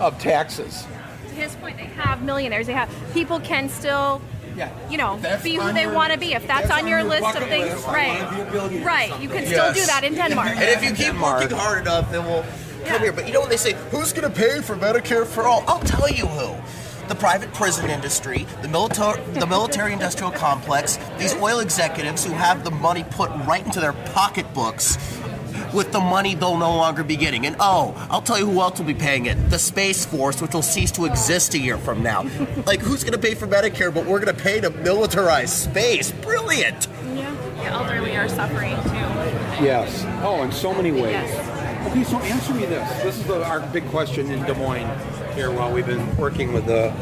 of 0.00 0.18
taxes. 0.20 0.86
To 1.28 1.34
his 1.34 1.54
point, 1.56 1.76
they 1.78 1.84
have 1.84 2.22
millionaires. 2.22 2.66
They 2.66 2.72
have 2.74 2.90
people 3.14 3.40
can 3.40 3.68
still, 3.70 4.20
Yeah. 4.56 4.68
you 4.90 4.98
know, 4.98 5.18
That's 5.20 5.42
be 5.42 5.54
who 5.56 5.72
they 5.72 5.82
your- 5.82 5.94
want 5.94 6.12
to 6.12 6.18
be. 6.18 6.34
If 6.34 6.46
that's, 6.46 6.68
that's 6.68 6.72
on 6.72 6.84
on 6.84 6.88
your 6.88 7.00
your 7.00 7.08
list 7.08 7.36
of 7.36 7.44
things, 7.48 7.72
list, 7.74 7.86
right? 7.88 8.22
wanna 8.22 8.36
be 8.36 8.40
a 8.42 8.52
billionaire 8.52 8.82
or 8.82 8.86
Right. 8.86 9.20
You 9.20 9.28
can 9.28 9.46
still 9.46 9.72
do 9.72 9.86
that 9.86 10.04
in 10.04 10.14
Denmark. 10.14 10.50
And 10.50 10.62
if 10.64 10.84
you 10.84 10.92
keep 10.94 11.18
working 11.20 11.56
hard 11.56 11.82
enough, 11.82 12.10
then 12.12 12.24
we'll 12.26 12.44
come 12.84 13.00
here. 13.00 13.12
But 13.12 13.26
you 13.26 13.32
know 13.32 13.40
when 13.40 13.48
they 13.50 13.56
say, 13.56 13.74
who's 13.90 14.12
going 14.12 14.30
to 14.30 14.36
pay 14.38 14.60
for 14.60 14.76
Medicare 14.76 15.26
for 15.26 15.46
all? 15.46 15.64
I'll 15.66 15.80
tell 15.80 16.08
you 16.10 16.26
who. 16.26 16.54
The 17.12 17.18
private 17.18 17.52
prison 17.52 17.90
industry, 17.90 18.46
the 18.62 18.68
military, 18.68 19.22
the 19.32 19.46
military-industrial 19.46 20.32
complex, 20.32 20.98
these 21.18 21.34
oil 21.34 21.58
executives 21.58 22.24
who 22.24 22.32
have 22.32 22.64
the 22.64 22.70
money 22.70 23.04
put 23.04 23.28
right 23.46 23.62
into 23.62 23.80
their 23.80 23.92
pocketbooks 23.92 24.96
with 25.74 25.92
the 25.92 26.00
money 26.00 26.34
they'll 26.34 26.56
no 26.56 26.74
longer 26.74 27.04
be 27.04 27.16
getting. 27.16 27.44
And 27.44 27.54
oh, 27.60 27.94
I'll 28.10 28.22
tell 28.22 28.38
you 28.38 28.46
who 28.46 28.58
else 28.62 28.78
will 28.78 28.86
be 28.86 28.94
paying 28.94 29.26
it. 29.26 29.34
The 29.50 29.58
Space 29.58 30.06
Force, 30.06 30.40
which 30.40 30.54
will 30.54 30.62
cease 30.62 30.90
to 30.92 31.04
exist 31.04 31.52
a 31.52 31.58
year 31.58 31.76
from 31.76 32.02
now. 32.02 32.22
like, 32.64 32.80
who's 32.80 33.04
going 33.04 33.12
to 33.12 33.18
pay 33.18 33.34
for 33.34 33.46
Medicare, 33.46 33.92
but 33.92 34.06
we're 34.06 34.18
going 34.18 34.34
to 34.34 34.42
pay 34.42 34.62
to 34.62 34.70
militarize 34.70 35.48
space? 35.48 36.12
Brilliant! 36.12 36.88
Yeah. 37.14 37.30
The 37.56 37.64
elderly 37.64 38.16
are 38.16 38.30
suffering 38.30 38.74
too. 38.84 39.62
Yes. 39.62 40.02
Oh, 40.24 40.42
in 40.44 40.50
so 40.50 40.72
many 40.72 40.92
ways. 40.92 41.12
Yes. 41.12 41.88
Okay, 41.90 42.04
so 42.04 42.18
answer 42.20 42.54
me 42.54 42.64
this. 42.64 43.02
This 43.02 43.18
is 43.18 43.26
the, 43.26 43.44
our 43.44 43.60
big 43.68 43.86
question 43.88 44.30
in 44.30 44.42
Des 44.44 44.54
Moines 44.54 44.88
here 45.34 45.50
while 45.50 45.72
we've 45.72 45.86
been 45.86 46.16
working 46.16 46.52
with 46.52 46.66
the 46.66 46.92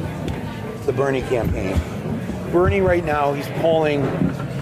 the 0.86 0.92
Bernie 0.92 1.22
campaign. 1.22 1.78
Bernie 2.52 2.80
right 2.80 3.04
now 3.04 3.32
he's 3.32 3.46
polling 3.60 4.02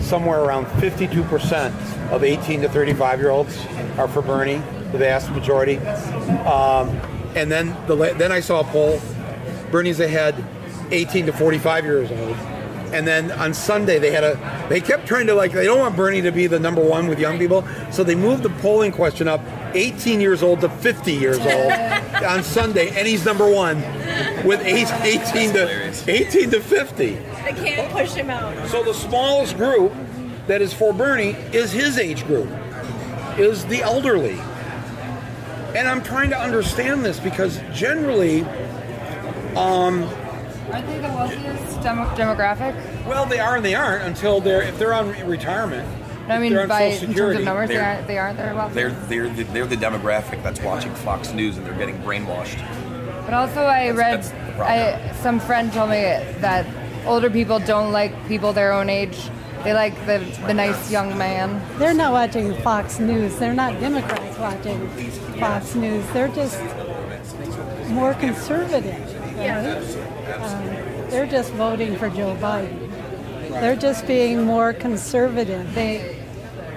somewhere 0.00 0.40
around 0.40 0.66
52% 0.81 2.11
of 2.11 2.24
18 2.24 2.62
to 2.62 2.68
35 2.68 3.20
year 3.20 3.31
olds 3.31 3.59
are 3.98 4.09
for 4.09 4.22
Bernie, 4.22 4.62
the 4.92 4.98
vast 4.98 5.31
majority. 5.31 5.78
Um, 6.46 6.88
and 7.35 7.50
then 7.50 7.76
the 7.87 7.96
then 8.16 8.33
I 8.33 8.40
saw 8.40 8.61
a 8.61 8.64
poll. 8.64 9.00
Bernie's 9.70 10.00
ahead, 10.00 10.35
18 10.90 11.26
to 11.26 11.33
45 11.33 11.85
years 11.85 12.11
old. 12.11 12.37
And 12.92 13.07
then 13.07 13.31
on 13.33 13.55
Sunday 13.55 13.98
they 13.98 14.11
had 14.11 14.24
a 14.24 14.66
they 14.68 14.81
kept 14.81 15.07
trying 15.07 15.27
to 15.27 15.35
like 15.35 15.53
they 15.53 15.64
don't 15.64 15.79
want 15.79 15.96
Bernie 15.96 16.22
to 16.22 16.31
be 16.33 16.46
the 16.46 16.59
number 16.59 16.83
one 16.83 17.07
with 17.09 17.18
young 17.18 17.38
people, 17.38 17.66
so 17.90 18.03
they 18.05 18.14
moved 18.14 18.42
the 18.42 18.51
polling 18.51 18.92
question 18.92 19.29
up 19.29 19.40
18 19.74 20.20
years 20.20 20.42
old 20.42 20.61
to 20.62 20.68
50 20.68 21.12
years 21.12 21.38
old 21.38 21.72
on 22.24 22.42
Sunday, 22.42 22.88
and 22.98 23.07
he's 23.07 23.24
number 23.24 23.48
one 23.48 23.77
with 24.46 24.61
eight- 24.64 24.90
18 25.03 25.53
to 25.53 25.92
18 26.09 26.51
to 26.51 26.61
50. 26.61 27.07
They 27.07 27.18
can't 27.53 27.92
push 27.92 28.12
him 28.14 28.31
out. 28.31 28.68
So 28.68 28.83
the 28.83 28.94
smallest 28.94 29.57
group 29.57 29.92
that 30.46 30.62
is 30.62 30.72
for 30.72 30.92
Bernie 30.94 31.37
is 31.53 31.72
his 31.72 31.98
age 31.98 32.27
group, 32.27 32.48
is 33.38 33.66
the 33.66 33.83
elderly. 33.83 34.38
And 35.77 35.87
I'm 35.87 36.03
trying 36.03 36.31
to 36.31 36.38
understand 36.38 37.05
this 37.05 37.20
because 37.20 37.61
generally, 37.74 38.42
um, 39.55 40.09
Aren't 40.72 40.87
they 40.87 40.98
the 40.98 41.09
wealthiest 41.09 41.83
demo- 41.83 42.04
demographic? 42.16 42.74
well, 43.07 43.24
they 43.26 43.38
are 43.40 43.57
and 43.57 43.64
they 43.64 43.74
aren't 43.74 44.04
until 44.04 44.40
they're 44.40 44.62
if 44.62 44.78
they're 44.78 44.92
on 44.94 45.11
retirement. 45.26 45.88
No, 46.28 46.35
I 46.35 46.38
mean, 46.38 46.52
they're 46.52 46.62
on 46.62 46.68
by 46.68 46.90
Social 46.90 46.92
in 46.92 46.98
terms 47.00 47.09
Security. 47.16 47.38
of 47.40 47.44
numbers, 47.46 47.68
they 47.68 47.74
They're- 47.76 47.85
aren't. 47.85 48.07
They 48.07 48.18
aren't. 48.18 48.37
They're 48.37 48.54
wealthy. 48.54 48.74
They're 48.74 48.90
they're 48.90 49.28
the, 49.31 49.42
they're 49.44 49.66
the 49.66 49.76
demographic 49.76 50.42
that's 50.42 50.61
watching 50.61 50.94
Fox 50.96 51.33
News 51.33 51.57
and 51.57 51.64
they're 51.66 51.74
getting 51.74 51.98
brainwashed. 52.02 52.59
But 53.24 53.33
also, 53.35 53.62
I 53.62 53.90
read, 53.90 54.18
that's 54.22 54.28
the 54.31 54.37
problem. 54.57 54.64
I 54.66 55.12
some 55.22 55.40
friend 55.40 55.72
told 55.72 55.90
me 55.90 56.02
that 56.40 56.66
older 57.07 57.31
people 57.31 57.59
don't 57.61 57.92
like 57.92 58.12
people 58.28 58.52
their 58.52 58.72
own 58.72 58.90
age. 58.90 59.18
They 59.64 59.72
like 59.72 59.94
the 60.07 60.18
the 60.46 60.54
nice 60.54 60.90
young 60.90 61.16
man. 61.18 61.61
They're 61.78 61.94
not 61.94 62.12
watching 62.12 62.54
Fox 62.62 62.98
News. 63.00 63.37
They're 63.38 63.54
not 63.54 63.81
Democrats 63.81 64.38
watching 64.38 64.87
Fox 65.40 65.74
News. 65.74 66.04
They're 66.12 66.28
just 66.28 66.61
more 67.88 68.12
conservative. 68.14 68.94
Right? 69.37 70.17
Um, 70.30 70.64
they're 71.10 71.26
just 71.26 71.52
voting 71.52 71.96
for 71.96 72.08
Joe 72.10 72.36
Biden. 72.40 72.88
They're 73.48 73.76
just 73.76 74.06
being 74.06 74.44
more 74.44 74.72
conservative. 74.72 75.74
They, 75.74 76.16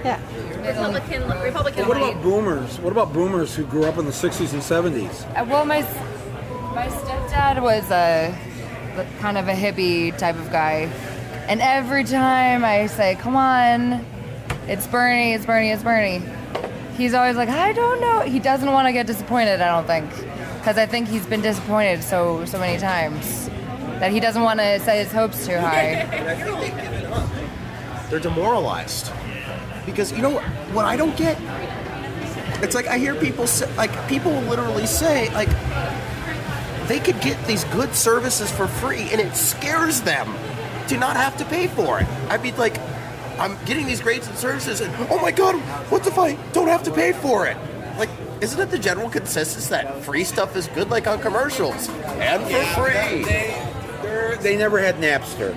yeah. 0.04 0.20
Republican, 0.66 1.28
Republican 1.42 1.88
What 1.88 1.96
about 1.96 2.22
boomers? 2.22 2.78
What 2.80 2.92
about 2.92 3.12
boomers 3.12 3.54
who 3.54 3.64
grew 3.64 3.84
up 3.84 3.98
in 3.98 4.06
the 4.06 4.12
60s 4.12 4.52
and 4.52 4.62
70s? 4.62 5.24
Uh, 5.38 5.44
Well, 5.44 5.64
my 5.64 5.82
my 6.74 6.86
stepdad 6.88 7.60
was 7.62 7.90
a 7.90 8.34
kind 9.20 9.36
of 9.36 9.48
a 9.48 9.52
hippie 9.52 10.16
type 10.16 10.36
of 10.36 10.50
guy, 10.50 10.88
and 11.48 11.60
every 11.60 12.04
time 12.04 12.64
I 12.64 12.86
say, 12.86 13.16
"Come 13.16 13.36
on, 13.36 14.04
it's 14.68 14.86
Bernie, 14.86 15.34
it's 15.34 15.44
Bernie, 15.44 15.70
it's 15.70 15.82
Bernie," 15.82 16.22
he's 16.96 17.12
always 17.12 17.36
like, 17.36 17.50
"I 17.50 17.72
don't 17.72 18.00
know." 18.00 18.20
He 18.20 18.38
doesn't 18.38 18.72
want 18.72 18.86
to 18.88 18.92
get 18.92 19.06
disappointed. 19.06 19.60
I 19.60 19.68
don't 19.68 19.86
think, 19.86 20.08
because 20.58 20.78
I 20.78 20.86
think 20.86 21.08
he's 21.08 21.26
been 21.26 21.42
disappointed 21.42 22.02
so 22.02 22.44
so 22.46 22.58
many 22.58 22.78
times 22.78 23.41
that 24.02 24.10
he 24.10 24.18
doesn't 24.18 24.42
want 24.42 24.58
to 24.58 24.80
set 24.80 24.98
his 24.98 25.12
hopes 25.12 25.46
too 25.46 25.56
high. 25.56 25.92
And 26.12 26.28
I 26.28 26.34
think 26.34 26.58
they've 26.58 26.82
given 26.82 27.12
up. 27.12 27.30
They're 28.10 28.18
demoralized. 28.18 29.12
Because 29.86 30.10
you 30.10 30.18
know 30.22 30.30
what, 30.30 30.42
what 30.74 30.84
I 30.84 30.96
don't 30.96 31.16
get? 31.16 31.38
It's 32.64 32.74
like 32.74 32.88
I 32.88 32.98
hear 32.98 33.14
people 33.14 33.46
say, 33.46 33.72
like 33.76 33.92
people 34.08 34.32
will 34.32 34.42
literally 34.42 34.86
say 34.86 35.32
like 35.34 35.48
they 36.88 36.98
could 36.98 37.20
get 37.20 37.46
these 37.46 37.62
good 37.66 37.94
services 37.94 38.50
for 38.50 38.66
free 38.66 39.08
and 39.12 39.20
it 39.20 39.36
scares 39.36 40.00
them 40.00 40.26
to 40.88 40.98
not 40.98 41.14
have 41.14 41.36
to 41.36 41.44
pay 41.44 41.68
for 41.68 42.00
it. 42.00 42.08
I 42.28 42.38
mean 42.38 42.56
like 42.56 42.80
I'm 43.38 43.56
getting 43.66 43.86
these 43.86 44.00
great 44.00 44.24
services 44.24 44.80
and 44.80 44.92
oh 45.10 45.20
my 45.20 45.30
god, 45.30 45.54
what 45.92 46.04
if 46.08 46.18
I 46.18 46.34
don't 46.52 46.66
have 46.66 46.82
to 46.84 46.90
pay 46.90 47.12
for 47.12 47.46
it? 47.46 47.56
Like 47.98 48.10
isn't 48.40 48.60
it 48.60 48.70
the 48.70 48.80
general 48.80 49.08
consensus 49.08 49.68
that 49.68 50.02
free 50.02 50.24
stuff 50.24 50.56
is 50.56 50.66
good, 50.66 50.90
like 50.90 51.06
on 51.06 51.20
commercials 51.20 51.88
and 52.18 52.42
for 52.42 52.64
free? 52.82 53.71
They're, 54.22 54.36
they 54.36 54.56
never 54.56 54.78
had 54.78 54.96
Napster. 54.96 55.54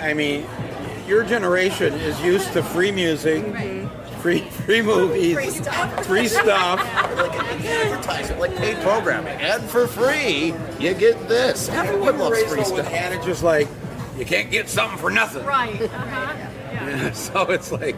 I 0.00 0.14
mean, 0.14 0.46
your 1.06 1.24
generation 1.24 1.92
is 1.94 2.20
used 2.22 2.52
to 2.52 2.62
free 2.62 2.92
music, 2.92 3.44
free 4.20 4.40
free 4.40 4.82
movies, 4.82 5.34
Free 5.34 5.50
stuff. 5.50 6.06
free 6.06 6.28
stuff. 6.28 6.78
like 7.16 7.64
advertising, 7.64 8.38
like 8.38 8.54
paid 8.56 8.76
programming, 8.78 9.36
and 9.40 9.62
for 9.64 9.86
free 9.88 10.54
you 10.78 10.94
get 10.94 11.28
this. 11.28 11.68
Everyone 11.68 12.18
loves 12.18 12.42
free 12.44 12.58
Raised 12.58 12.74
with 12.74 12.86
stuff. 12.86 12.94
adages 12.94 13.42
like, 13.42 13.66
you 14.16 14.24
can't 14.24 14.50
get 14.50 14.68
something 14.68 14.98
for 14.98 15.10
nothing. 15.10 15.44
Right. 15.44 15.82
Uh-huh. 15.82 17.12
so 17.12 17.50
it's 17.50 17.72
like, 17.72 17.96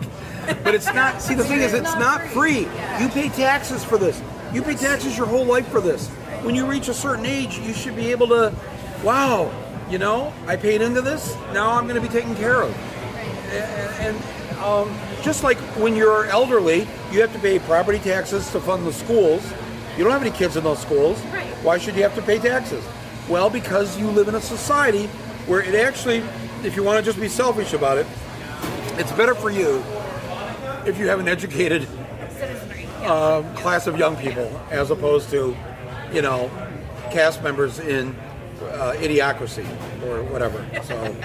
but 0.64 0.74
it's 0.74 0.92
not. 0.94 1.20
See, 1.20 1.34
the 1.34 1.44
thing 1.50 1.60
is, 1.60 1.74
it's 1.74 1.94
not 1.96 2.22
free. 2.28 2.60
You 2.98 3.08
pay 3.10 3.28
taxes 3.28 3.84
for 3.84 3.98
this. 3.98 4.20
You 4.54 4.62
pay 4.62 4.74
taxes 4.74 5.16
your 5.18 5.26
whole 5.26 5.44
life 5.44 5.68
for 5.68 5.80
this. 5.82 6.08
When 6.42 6.54
you 6.54 6.64
reach 6.66 6.88
a 6.88 6.94
certain 6.94 7.26
age, 7.26 7.58
you 7.58 7.74
should 7.74 7.94
be 7.94 8.10
able 8.10 8.26
to, 8.28 8.52
wow, 9.02 9.50
you 9.90 9.98
know, 9.98 10.32
I 10.46 10.56
paid 10.56 10.82
into 10.82 11.00
this. 11.00 11.36
Now 11.52 11.72
I'm 11.72 11.86
going 11.86 12.00
to 12.00 12.06
be 12.06 12.12
taken 12.12 12.34
care 12.36 12.62
of. 12.62 12.74
And, 13.50 14.16
and 14.16 14.58
um, 14.58 14.96
just 15.22 15.42
like 15.42 15.58
when 15.76 15.96
you're 15.96 16.26
elderly, 16.26 16.86
you 17.10 17.20
have 17.20 17.32
to 17.32 17.38
pay 17.38 17.58
property 17.58 17.98
taxes 17.98 18.50
to 18.52 18.60
fund 18.60 18.86
the 18.86 18.92
schools. 18.92 19.42
You 19.96 20.04
don't 20.04 20.12
have 20.12 20.22
any 20.22 20.30
kids 20.30 20.56
in 20.56 20.64
those 20.64 20.80
schools. 20.80 21.20
Right. 21.26 21.46
Why 21.62 21.78
should 21.78 21.96
you 21.96 22.02
have 22.02 22.14
to 22.14 22.22
pay 22.22 22.38
taxes? 22.38 22.84
Well, 23.28 23.50
because 23.50 23.98
you 23.98 24.06
live 24.10 24.28
in 24.28 24.34
a 24.34 24.40
society 24.40 25.06
where 25.46 25.60
it 25.60 25.74
actually, 25.74 26.18
if 26.62 26.76
you 26.76 26.82
want 26.82 26.98
to 26.98 27.04
just 27.04 27.20
be 27.20 27.28
selfish 27.28 27.72
about 27.72 27.98
it, 27.98 28.06
it's 28.98 29.12
better 29.12 29.34
for 29.34 29.50
you 29.50 29.82
if 30.86 30.98
you 30.98 31.08
have 31.08 31.20
an 31.20 31.28
educated 31.28 31.86
um, 33.04 33.54
class 33.54 33.86
of 33.86 33.98
young 33.98 34.16
people 34.16 34.46
as 34.70 34.90
opposed 34.90 35.30
to, 35.30 35.56
you 36.12 36.22
know, 36.22 36.50
cast 37.10 37.42
members 37.42 37.78
in 37.78 38.16
uh, 38.62 38.94
Idiocracy 38.96 39.64
or 40.04 40.22
whatever. 40.24 40.64
So, 40.84 41.16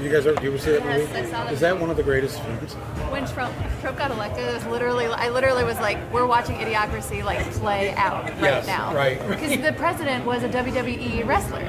you 0.00 0.10
guys 0.10 0.26
ever, 0.26 0.42
you 0.42 0.48
ever 0.50 0.58
see 0.58 0.72
that 0.72 0.84
movie? 0.84 1.02
Yes, 1.02 1.14
I 1.14 1.30
saw 1.30 1.44
that 1.44 1.52
Is 1.52 1.60
that 1.60 1.78
one 1.80 1.88
of 1.88 1.96
the 1.96 2.02
greatest 2.02 2.40
films? 2.42 2.72
When 3.12 3.24
Trump 3.28 3.54
Trump 3.80 3.96
got 3.96 4.10
elected, 4.10 4.44
it 4.44 4.54
was 4.54 4.66
literally 4.66 5.06
I 5.06 5.28
literally 5.28 5.62
was 5.62 5.76
like, 5.78 5.98
we're 6.12 6.26
watching 6.26 6.56
Idiocracy 6.56 7.22
like 7.24 7.38
play 7.52 7.92
out 7.94 8.24
right 8.24 8.40
Yes, 8.40 8.66
now. 8.66 8.92
right. 8.94 9.20
Because 9.28 9.56
the 9.60 9.72
president 9.74 10.24
was 10.26 10.42
a 10.42 10.48
WWE 10.48 11.24
wrestler 11.26 11.60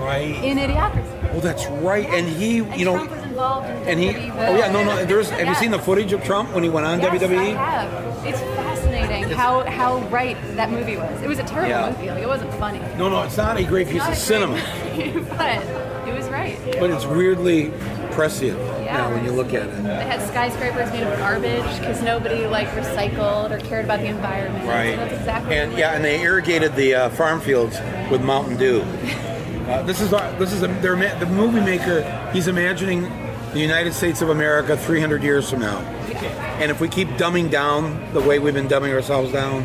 Right. 0.00 0.34
in 0.42 0.56
Idiocracy. 0.58 1.30
Oh, 1.34 1.40
that's 1.40 1.66
right. 1.66 2.06
And 2.08 2.26
he, 2.26 2.56
you 2.56 2.84
know, 2.86 2.94
Trump 2.94 3.10
was 3.10 3.22
involved 3.22 3.68
in 3.68 3.76
and 3.88 4.00
he. 4.00 4.08
Oh 4.30 4.56
yeah, 4.56 4.70
no, 4.72 4.82
no. 4.82 5.04
There's. 5.04 5.28
Have 5.30 5.46
you 5.48 5.54
seen 5.54 5.70
the 5.70 5.78
footage 5.78 6.12
of 6.12 6.22
Trump 6.24 6.52
when 6.54 6.62
he 6.64 6.70
went 6.70 6.86
on 6.86 7.00
Yes, 7.00 7.12
I 7.22 7.26
WWE? 7.26 7.56
have. 7.56 8.26
It's 8.26 8.40
how 9.36 9.64
how 9.64 9.98
right 10.08 10.36
that 10.56 10.70
movie 10.70 10.96
was. 10.96 11.22
It 11.22 11.28
was 11.28 11.38
a 11.38 11.44
terrible 11.44 11.70
Yeah. 11.70 11.90
movie. 11.90 12.10
Like 12.10 12.22
it 12.22 12.28
wasn't 12.28 12.52
funny. 12.54 12.78
No, 12.98 13.08
no, 13.08 13.22
it's 13.22 13.36
not 13.36 13.56
a 13.56 13.64
great 13.64 13.88
piece 13.88 14.06
of 14.06 14.16
cinema, 14.16 14.54
but 15.36 15.58
it 16.08 16.14
was 16.14 16.28
right. 16.28 16.58
but 16.80 16.90
it's 16.90 17.04
weirdly 17.06 17.72
prescient 18.12 18.58
Yeah. 18.84 18.98
now 18.98 19.10
when 19.12 19.24
you 19.24 19.32
look 19.32 19.54
at 19.54 19.66
it. 19.68 19.82
They 19.82 20.04
had 20.04 20.22
skyscrapers 20.28 20.90
made 20.92 21.02
of 21.02 21.18
garbage 21.18 21.78
because 21.78 22.02
nobody 22.02 22.46
like 22.46 22.68
recycled 22.68 23.50
or 23.50 23.58
cared 23.60 23.84
about 23.86 24.00
the 24.00 24.06
environment. 24.06 24.66
Right. 24.68 24.96
That's 24.96 25.14
exactly. 25.14 25.56
And 25.56 25.72
yeah, 25.76 25.94
and 25.94 26.04
they 26.04 26.20
irrigated 26.22 26.74
the 26.76 26.94
uh, 26.94 27.10
farm 27.10 27.40
fields 27.40 27.78
with 28.10 28.22
Mountain 28.22 28.56
Dew. 28.56 28.84
Uh, 29.64 29.82
this 29.84 30.02
is 30.02 30.12
uh, 30.12 30.30
this 30.38 30.52
is 30.52 30.62
a, 30.62 30.66
the 30.66 31.26
movie 31.30 31.58
maker. 31.58 32.02
He's 32.34 32.48
imagining 32.48 33.04
the 33.54 33.60
United 33.60 33.94
States 33.94 34.20
of 34.20 34.28
America 34.28 34.76
300 34.76 35.22
years 35.22 35.48
from 35.48 35.60
now. 35.60 35.78
And 36.22 36.70
if 36.70 36.80
we 36.80 36.88
keep 36.88 37.08
dumbing 37.10 37.50
down 37.50 38.12
the 38.12 38.20
way 38.20 38.38
we've 38.38 38.54
been 38.54 38.68
dumbing 38.68 38.92
ourselves 38.92 39.32
down, 39.32 39.64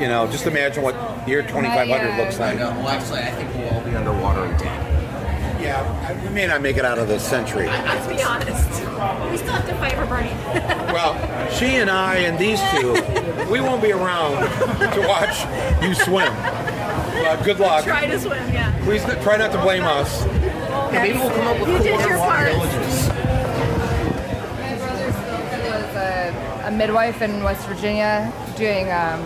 you 0.00 0.08
know, 0.08 0.26
just 0.30 0.46
imagine 0.46 0.82
what 0.82 0.94
year 1.28 1.42
2500 1.42 2.16
looks 2.18 2.38
like. 2.38 2.58
No, 2.58 2.70
well, 2.70 2.88
actually, 2.88 3.20
I 3.20 3.30
think 3.30 3.54
we'll 3.54 3.70
all 3.70 3.80
be 3.82 3.94
underwater 3.96 4.44
and 4.44 4.58
dead. 4.58 4.90
Yeah, 5.62 6.22
we 6.22 6.28
may 6.28 6.46
not 6.46 6.60
make 6.60 6.76
it 6.76 6.84
out 6.84 6.98
of 6.98 7.08
this 7.08 7.22
century. 7.26 7.66
Let's 7.66 8.06
be 8.06 8.22
honest. 8.22 8.68
We 9.30 9.36
still 9.38 9.52
have 9.54 9.66
to 9.66 9.74
fight 9.76 9.94
for 9.94 10.06
Bernie. 10.06 10.30
Well, 10.94 11.50
she 11.50 11.66
and 11.76 11.90
I 11.90 12.18
and 12.18 12.38
these 12.38 12.60
two, 12.70 12.92
we 13.50 13.60
won't 13.60 13.82
be 13.82 13.90
around 13.90 14.36
to 14.94 15.00
watch 15.08 15.42
you 15.82 15.92
swim. 15.92 16.32
Uh, 16.32 17.34
good 17.42 17.58
luck. 17.58 17.82
Try 17.84 18.06
to 18.06 18.20
swim, 18.20 18.52
yeah. 18.52 18.72
Please 18.84 19.02
n- 19.02 19.20
try 19.24 19.36
not 19.36 19.50
to 19.50 19.60
blame 19.60 19.82
us. 19.82 20.24
maybe 20.92 21.18
we'll 21.18 21.30
come 21.30 21.48
up 21.48 21.58
with 21.58 21.68
You 21.68 21.74
cool 21.90 21.98
did 21.98 22.08
your 22.08 22.18
part. 22.18 22.52
villages. 22.52 22.93
Midwife 26.74 27.22
in 27.22 27.42
West 27.42 27.66
Virginia 27.66 28.32
doing, 28.56 28.90
um, 28.90 29.20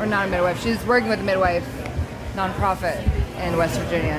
or 0.00 0.06
not 0.06 0.28
a 0.28 0.30
midwife, 0.30 0.62
she's 0.62 0.84
working 0.86 1.08
with 1.08 1.20
a 1.20 1.24
midwife 1.24 1.66
nonprofit 2.34 3.02
in 3.42 3.56
West 3.56 3.78
Virginia. 3.80 4.14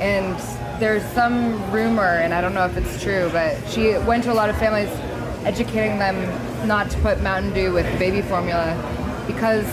And 0.00 0.36
there's 0.80 1.04
some 1.12 1.70
rumor, 1.70 2.02
and 2.02 2.32
I 2.32 2.40
don't 2.40 2.54
know 2.54 2.64
if 2.64 2.76
it's 2.76 3.02
true, 3.02 3.28
but 3.32 3.56
she 3.68 3.98
went 3.98 4.24
to 4.24 4.32
a 4.32 4.34
lot 4.34 4.48
of 4.48 4.56
families 4.58 4.88
educating 5.44 5.98
them 5.98 6.16
not 6.66 6.90
to 6.90 6.98
put 7.00 7.20
Mountain 7.22 7.52
Dew 7.52 7.72
with 7.72 7.86
baby 7.98 8.22
formula 8.22 8.76
because 9.26 9.66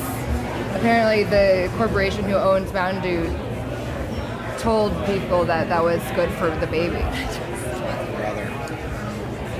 apparently 0.75 1.23
the 1.23 1.71
corporation 1.77 2.23
who 2.25 2.35
owns 2.35 2.71
Mountain 2.73 3.01
Dew 3.01 4.59
told 4.59 4.91
people 5.05 5.45
that 5.45 5.69
that 5.69 5.83
was 5.83 6.01
good 6.15 6.29
for 6.33 6.49
the 6.57 6.67
baby. 6.67 7.03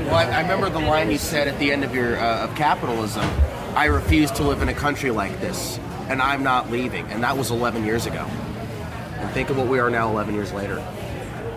Well, 0.06 0.14
I, 0.14 0.26
I 0.26 0.42
remember 0.42 0.70
the 0.70 0.78
line 0.78 1.10
you 1.10 1.18
said 1.18 1.48
at 1.48 1.58
the 1.58 1.72
end 1.72 1.84
of 1.84 1.96
your 1.96 2.16
uh, 2.18 2.44
of 2.44 2.56
capitalism. 2.56 3.28
I 3.76 3.86
refuse 3.86 4.30
to 4.32 4.44
live 4.44 4.62
in 4.62 4.70
a 4.70 4.74
country 4.74 5.10
like 5.10 5.42
this, 5.42 5.80
and 6.10 6.22
I'm 6.22 6.44
not 6.44 6.70
leaving. 6.70 7.08
And 7.08 7.24
that 7.24 7.36
was 7.36 7.50
11 7.50 7.84
years 7.84 8.06
ago. 8.06 8.24
And 8.24 9.32
think 9.32 9.50
of 9.50 9.58
what 9.58 9.66
we 9.66 9.80
are 9.80 9.90
now, 9.90 10.12
11 10.12 10.36
years 10.36 10.54
later. 10.54 10.76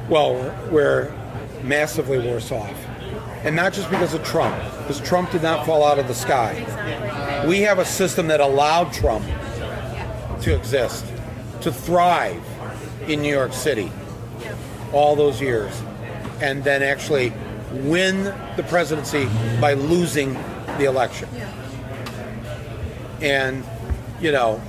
Well, 0.08 0.32
we're, 0.32 0.70
we're 0.70 1.14
massively 1.62 2.18
worse 2.18 2.50
off. 2.50 2.74
And 3.44 3.54
not 3.54 3.74
just 3.74 3.90
because 3.90 4.14
of 4.14 4.24
Trump, 4.24 4.56
because 4.78 4.98
Trump 5.00 5.30
did 5.30 5.42
not 5.42 5.66
fall 5.66 5.84
out 5.84 5.98
of 5.98 6.08
the 6.08 6.14
sky. 6.14 7.44
We 7.46 7.60
have 7.60 7.78
a 7.78 7.84
system 7.84 8.28
that 8.28 8.40
allowed 8.40 8.94
Trump 8.94 9.26
to 10.40 10.56
exist, 10.56 11.04
to 11.60 11.70
thrive 11.70 12.42
in 13.06 13.20
New 13.20 13.32
York 13.32 13.52
City 13.52 13.92
all 14.94 15.14
those 15.16 15.38
years, 15.38 15.82
and 16.40 16.64
then 16.64 16.82
actually 16.82 17.34
win 17.72 18.24
the 18.56 18.64
presidency 18.68 19.28
by 19.60 19.74
losing 19.74 20.34
the 20.78 20.84
election. 20.84 21.28
And, 23.20 23.64
you 24.20 24.32
know, 24.32 24.60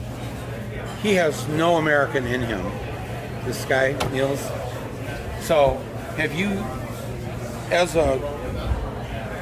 he 1.02 1.14
has 1.14 1.48
no 1.50 1.76
American 1.78 2.26
in 2.26 2.42
him, 2.42 2.66
this 3.46 3.64
guy, 3.66 3.94
Niels. 4.12 4.42
So, 5.42 5.82
have 6.18 6.34
you, 6.34 6.50
as 7.72 7.96
a, 7.96 8.18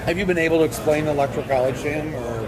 have 0.05 0.17
you 0.17 0.25
been 0.25 0.37
able 0.37 0.59
to 0.59 0.63
explain 0.63 1.05
the 1.05 1.11
electoral 1.11 1.47
college 1.47 1.81
to 1.81 1.91
him, 1.91 2.13
or 2.15 2.47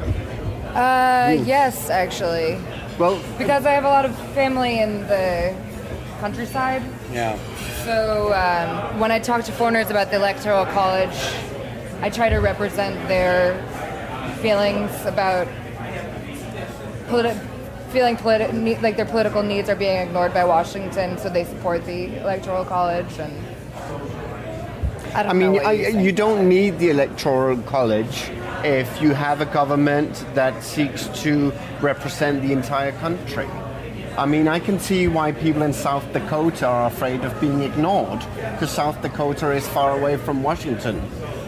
Uh, 0.77 1.41
yes, 1.43 1.89
actually. 1.89 2.59
Well, 2.99 3.19
because 3.37 3.65
I 3.65 3.71
have 3.71 3.85
a 3.85 3.89
lot 3.89 4.05
of 4.05 4.15
family 4.33 4.79
in 4.79 5.07
the 5.07 5.55
countryside. 6.19 6.83
Yeah? 7.11 7.37
So 7.85 8.33
um, 8.33 8.99
when 8.99 9.11
I 9.11 9.19
talk 9.19 9.43
to 9.45 9.51
foreigners 9.51 9.89
about 9.89 10.09
the 10.11 10.17
electoral 10.17 10.65
college, 10.65 11.17
I 12.01 12.09
try 12.09 12.29
to 12.29 12.37
represent 12.37 12.95
their 13.07 13.61
feelings 14.41 14.91
about 15.05 15.47
politi- 17.07 17.39
feeling 17.91 18.15
politi- 18.15 18.53
ne- 18.53 18.79
like 18.79 18.95
their 18.95 19.05
political 19.05 19.43
needs 19.43 19.69
are 19.69 19.75
being 19.75 19.97
ignored 19.97 20.33
by 20.33 20.45
Washington, 20.45 21.17
so 21.17 21.29
they 21.29 21.43
support 21.43 21.85
the 21.85 22.17
electoral 22.21 22.65
college 22.65 23.17
and. 23.19 23.33
I 25.15 25.23
don't 25.23 25.31
I 25.31 25.33
mean, 25.33 25.59
I, 25.65 25.71
you 25.71 25.99
you 25.99 26.11
don't 26.11 26.47
need 26.47 26.77
the 26.77 26.91
electoral 26.91 27.57
college 27.63 28.29
if 28.63 29.01
you 29.01 29.15
have 29.15 29.41
a 29.41 29.45
government 29.45 30.23
that 30.35 30.63
seeks 30.63 31.07
to 31.23 31.51
represent 31.81 32.43
the 32.43 32.51
entire 32.53 32.91
country. 32.91 33.47
I 34.17 34.25
mean, 34.25 34.47
I 34.47 34.59
can 34.59 34.79
see 34.79 35.07
why 35.07 35.31
people 35.31 35.61
in 35.61 35.73
South 35.73 36.11
Dakota 36.13 36.67
are 36.67 36.87
afraid 36.87 37.23
of 37.23 37.39
being 37.39 37.61
ignored 37.61 38.19
because 38.35 38.69
South 38.69 39.01
Dakota 39.01 39.51
is 39.51 39.67
far 39.67 39.97
away 39.97 40.17
from 40.17 40.43
Washington. 40.43 41.01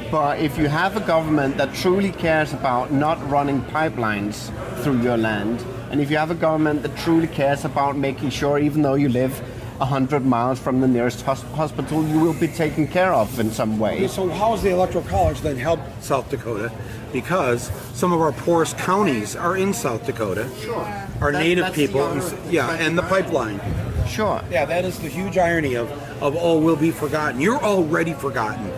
But 0.09 0.39
if 0.39 0.57
you 0.57 0.67
have 0.67 0.97
a 0.97 1.01
government 1.01 1.57
that 1.57 1.73
truly 1.73 2.11
cares 2.11 2.53
about 2.53 2.91
not 2.91 3.17
running 3.29 3.61
pipelines 3.63 4.51
through 4.83 5.01
your 5.01 5.17
land, 5.17 5.65
and 5.89 5.99
if 5.99 6.09
you 6.09 6.17
have 6.17 6.31
a 6.31 6.35
government 6.35 6.83
that 6.83 6.95
truly 6.97 7.27
cares 7.27 7.65
about 7.65 7.97
making 7.97 8.29
sure, 8.29 8.59
even 8.59 8.81
though 8.81 8.95
you 8.95 9.09
live 9.09 9.41
100 9.81 10.23
miles 10.25 10.59
from 10.59 10.79
the 10.79 10.87
nearest 10.87 11.21
hos- 11.23 11.41
hospital, 11.55 12.03
you 12.07 12.19
will 12.19 12.33
be 12.39 12.47
taken 12.47 12.87
care 12.87 13.13
of 13.13 13.39
in 13.39 13.49
some 13.51 13.79
way. 13.79 13.95
Okay, 13.95 14.07
so 14.07 14.29
how 14.29 14.51
has 14.51 14.61
the 14.61 14.69
electoral 14.69 15.03
college 15.05 15.41
then 15.41 15.57
helped 15.57 15.83
South 16.03 16.29
Dakota? 16.29 16.71
Because 17.11 17.71
some 17.93 18.13
of 18.13 18.21
our 18.21 18.31
poorest 18.31 18.77
counties 18.77 19.35
are 19.35 19.57
in 19.57 19.73
South 19.73 20.05
Dakota. 20.05 20.47
Sure. 20.61 20.85
Our 21.19 21.31
That- 21.31 21.39
native 21.39 21.73
people, 21.73 22.05
and, 22.07 22.51
yeah, 22.53 22.71
and 22.73 22.95
the 22.97 23.01
pipeline. 23.01 23.59
Sure. 24.07 24.41
Yeah, 24.51 24.65
that 24.65 24.85
is 24.85 24.99
the 24.99 25.07
huge 25.09 25.37
irony 25.37 25.75
of, 25.75 25.89
of 26.21 26.35
oh, 26.39 26.59
we'll 26.59 26.75
be 26.75 26.91
forgotten. 26.91 27.41
You're 27.41 27.61
already 27.63 28.13
forgotten. 28.13 28.71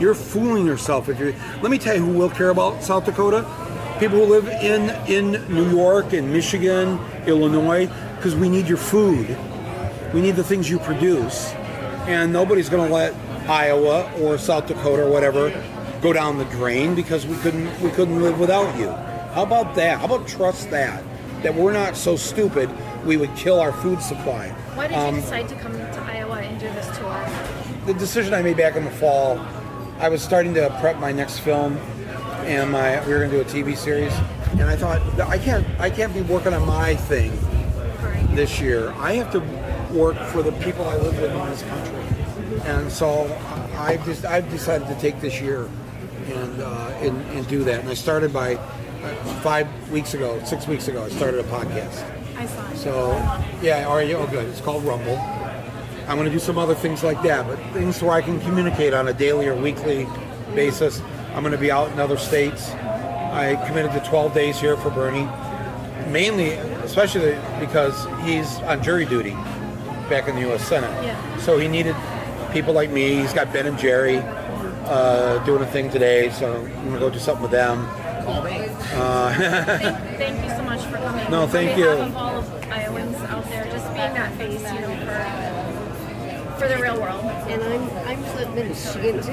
You're 0.00 0.14
fooling 0.14 0.66
yourself 0.66 1.08
if 1.08 1.18
you. 1.20 1.34
Let 1.62 1.70
me 1.70 1.78
tell 1.78 1.96
you 1.96 2.04
who 2.04 2.12
will 2.18 2.28
care 2.30 2.50
about 2.50 2.82
South 2.82 3.04
Dakota: 3.06 3.44
people 3.98 4.18
who 4.18 4.26
live 4.26 4.46
in 4.48 4.90
in 5.06 5.42
New 5.52 5.68
York 5.70 6.12
and 6.12 6.30
Michigan, 6.32 6.98
Illinois, 7.26 7.88
because 8.16 8.34
we 8.36 8.48
need 8.48 8.68
your 8.68 8.76
food. 8.78 9.36
We 10.16 10.22
need 10.22 10.36
the 10.36 10.44
things 10.44 10.70
you 10.70 10.78
produce, 10.78 11.52
and 12.08 12.32
nobody's 12.32 12.70
going 12.70 12.88
to 12.88 12.94
let 12.94 13.12
Iowa 13.50 14.10
or 14.22 14.38
South 14.38 14.66
Dakota 14.66 15.02
or 15.04 15.10
whatever 15.10 15.50
go 16.00 16.14
down 16.14 16.38
the 16.38 16.46
drain 16.46 16.94
because 16.94 17.26
we 17.26 17.36
couldn't 17.36 17.66
we 17.82 17.90
couldn't 17.90 18.22
live 18.22 18.40
without 18.40 18.78
you. 18.78 18.88
How 19.34 19.42
about 19.42 19.74
that? 19.74 19.98
How 19.98 20.06
about 20.06 20.26
trust 20.26 20.70
that 20.70 21.04
that 21.42 21.54
we're 21.54 21.74
not 21.74 21.98
so 21.98 22.16
stupid 22.16 22.70
we 23.04 23.18
would 23.18 23.36
kill 23.36 23.60
our 23.60 23.72
food 23.72 24.00
supply. 24.00 24.48
Why 24.74 24.86
did 24.86 24.96
Um, 24.96 25.16
you 25.16 25.20
decide 25.20 25.50
to 25.50 25.54
come 25.56 25.72
to 25.74 26.00
Iowa 26.10 26.36
and 26.38 26.58
do 26.58 26.66
this 26.68 26.96
tour? 26.96 27.28
the 27.84 27.92
decision 27.92 28.32
I 28.32 28.40
made 28.40 28.56
back 28.56 28.74
in 28.74 28.86
the 28.86 28.90
fall, 28.92 29.38
I 30.00 30.08
was 30.08 30.22
starting 30.22 30.54
to 30.54 30.74
prep 30.80 30.98
my 30.98 31.12
next 31.12 31.40
film, 31.40 31.76
and 32.46 32.72
my 32.72 33.04
we 33.06 33.12
were 33.12 33.18
going 33.18 33.32
to 33.32 33.36
do 33.36 33.42
a 33.42 33.64
TV 33.64 33.76
series, 33.76 34.14
and 34.52 34.62
I 34.62 34.76
thought 34.76 35.02
I 35.28 35.36
can't 35.36 35.66
I 35.78 35.90
can't 35.90 36.14
be 36.14 36.22
working 36.22 36.54
on 36.54 36.66
my 36.66 36.94
thing 36.96 37.38
this 38.34 38.62
year. 38.62 38.94
I 38.98 39.12
have 39.12 39.30
to 39.32 39.40
work 39.96 40.16
for 40.28 40.42
the 40.42 40.52
people 40.52 40.84
I 40.84 40.96
live 40.96 41.18
with 41.20 41.32
in 41.32 41.50
this 41.50 41.62
country, 41.62 42.60
and 42.64 42.92
so 42.92 43.24
I've 43.76 44.04
just 44.04 44.24
I've 44.24 44.48
decided 44.50 44.88
to 44.88 44.94
take 45.00 45.20
this 45.20 45.40
year 45.40 45.68
and 46.28 46.60
uh, 46.60 46.92
and, 47.00 47.20
and 47.30 47.46
do 47.48 47.64
that. 47.64 47.80
And 47.80 47.88
I 47.88 47.94
started 47.94 48.32
by 48.32 48.54
uh, 48.54 49.14
five 49.40 49.68
weeks 49.90 50.14
ago, 50.14 50.42
six 50.44 50.66
weeks 50.66 50.88
ago. 50.88 51.04
I 51.04 51.08
started 51.08 51.40
a 51.40 51.44
podcast. 51.44 52.04
I 52.36 52.46
saw 52.46 52.70
it. 52.70 52.76
So, 52.76 53.12
yeah, 53.62 53.86
are 53.86 54.02
you? 54.02 54.16
Oh, 54.16 54.26
good. 54.26 54.46
It's 54.48 54.60
called 54.60 54.84
Rumble. 54.84 55.16
I'm 56.08 56.16
going 56.16 56.26
to 56.26 56.32
do 56.32 56.38
some 56.38 56.58
other 56.58 56.74
things 56.74 57.02
like 57.02 57.20
that, 57.22 57.46
but 57.46 57.58
things 57.72 58.00
where 58.00 58.12
I 58.12 58.22
can 58.22 58.40
communicate 58.40 58.94
on 58.94 59.08
a 59.08 59.12
daily 59.12 59.48
or 59.48 59.56
weekly 59.56 60.06
basis. 60.54 61.00
I'm 61.34 61.42
going 61.42 61.52
to 61.52 61.58
be 61.58 61.70
out 61.70 61.90
in 61.90 61.98
other 61.98 62.16
states. 62.16 62.70
I 62.70 63.60
committed 63.66 63.92
to 63.92 64.00
12 64.08 64.32
days 64.32 64.60
here 64.60 64.76
for 64.76 64.90
Bernie, 64.90 65.28
mainly, 66.10 66.52
especially 66.84 67.36
because 67.58 68.06
he's 68.24 68.56
on 68.62 68.82
jury 68.82 69.04
duty 69.04 69.36
back 70.08 70.28
in 70.28 70.34
the 70.34 70.42
U.S. 70.42 70.66
Senate. 70.66 70.90
Yeah. 71.04 71.36
So 71.38 71.58
he 71.58 71.68
needed 71.68 71.96
people 72.52 72.72
like 72.72 72.90
me. 72.90 73.16
He's 73.16 73.32
got 73.32 73.52
Ben 73.52 73.66
and 73.66 73.78
Jerry 73.78 74.18
uh, 74.18 75.38
doing 75.44 75.62
a 75.62 75.66
thing 75.66 75.90
today, 75.90 76.30
so 76.30 76.54
I'm 76.56 76.72
going 76.72 76.92
to 76.94 76.98
go 76.98 77.10
do 77.10 77.18
something 77.18 77.42
with 77.42 77.50
them. 77.50 77.86
Uh, 78.28 79.32
Thank, 79.34 79.98
thank 80.18 80.44
you 80.44 80.50
so 80.56 80.62
much 80.62 80.80
for 80.86 80.96
coming. 80.96 81.30
No, 81.30 81.46
thank 81.46 81.76
you. 81.78 81.88
of 81.88 82.16
all 82.16 82.36
of 82.38 82.68
Iowans 82.70 83.16
out 83.16 83.44
there, 83.44 83.64
just 83.64 83.86
being 83.94 84.14
that 84.14 84.32
face, 84.36 84.62
you 84.72 84.80
know, 84.80 85.05
for, 86.56 86.68
for 86.68 86.68
the 86.68 86.82
real 86.82 87.00
world. 87.00 87.24
And 87.24 87.62
I'm 87.62 87.82
I'm 88.06 88.22
Flint, 88.24 88.54
Michigan 88.54 89.22
too. 89.22 89.32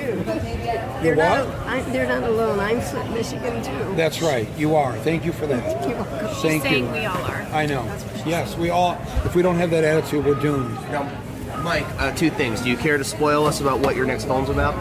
You're 1.03 1.15
They're 1.15 1.15
not, 1.15 1.47
what? 1.47 1.57
I'm, 1.67 1.91
they're 1.91 2.07
not 2.07 2.23
alone. 2.29 2.59
I'm 2.59 2.81
Flint, 2.81 3.11
Michigan 3.11 3.63
too. 3.63 3.95
That's 3.95 4.21
right. 4.21 4.47
You 4.57 4.75
are. 4.75 4.95
Thank 4.99 5.25
you 5.25 5.31
for 5.31 5.47
that. 5.47 5.87
You're 5.87 5.97
welcome. 5.97 6.27
Thank 6.27 6.63
She's 6.63 6.71
saying 6.71 6.85
you. 6.87 6.91
we 6.91 7.05
all 7.05 7.17
are. 7.23 7.41
I 7.51 7.65
know. 7.65 7.83
Yes, 8.25 8.55
we 8.57 8.69
all. 8.69 8.97
If 9.25 9.35
we 9.35 9.41
don't 9.41 9.55
have 9.55 9.69
that 9.71 9.83
attitude, 9.83 10.25
we're 10.25 10.39
doomed. 10.39 10.73
Now, 10.91 11.09
Mike, 11.63 11.85
uh, 11.99 12.11
two 12.13 12.29
things. 12.29 12.61
Do 12.61 12.69
you 12.69 12.77
care 12.77 12.97
to 12.97 13.03
spoil 13.03 13.45
us 13.45 13.61
about 13.61 13.79
what 13.79 13.95
your 13.95 14.05
next 14.05 14.25
film's 14.25 14.49
about? 14.49 14.75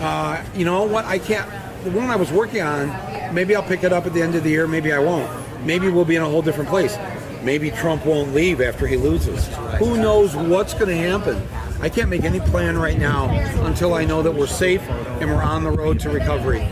Uh, 0.00 0.42
you 0.54 0.64
know 0.64 0.84
what? 0.84 1.04
I 1.04 1.18
can't. 1.18 1.48
The 1.84 1.90
one 1.90 2.10
I 2.10 2.16
was 2.16 2.30
working 2.30 2.62
on, 2.62 3.34
maybe 3.34 3.54
I'll 3.56 3.62
pick 3.62 3.82
it 3.84 3.92
up 3.92 4.06
at 4.06 4.12
the 4.14 4.22
end 4.22 4.34
of 4.34 4.44
the 4.44 4.50
year. 4.50 4.66
Maybe 4.66 4.92
I 4.92 4.98
won't. 5.00 5.30
Maybe 5.64 5.90
we'll 5.90 6.04
be 6.04 6.16
in 6.16 6.22
a 6.22 6.28
whole 6.28 6.42
different 6.42 6.70
place. 6.70 6.96
Maybe 7.42 7.70
Trump 7.72 8.06
won't 8.06 8.34
leave 8.34 8.60
after 8.60 8.86
he 8.86 8.96
loses. 8.96 9.48
Who 9.78 9.96
knows 9.96 10.36
what's 10.36 10.74
going 10.74 10.88
to 10.88 10.96
happen? 10.96 11.42
I 11.80 11.88
can't 11.88 12.08
make 12.08 12.22
any 12.22 12.38
plan 12.38 12.78
right 12.78 12.98
now 12.98 13.30
until 13.64 13.94
I 13.94 14.04
know 14.04 14.22
that 14.22 14.32
we're 14.32 14.46
safe 14.46 14.82
and 14.88 15.28
we're 15.28 15.42
on 15.42 15.64
the 15.64 15.70
road 15.70 15.98
to 16.00 16.10
recovery. 16.10 16.66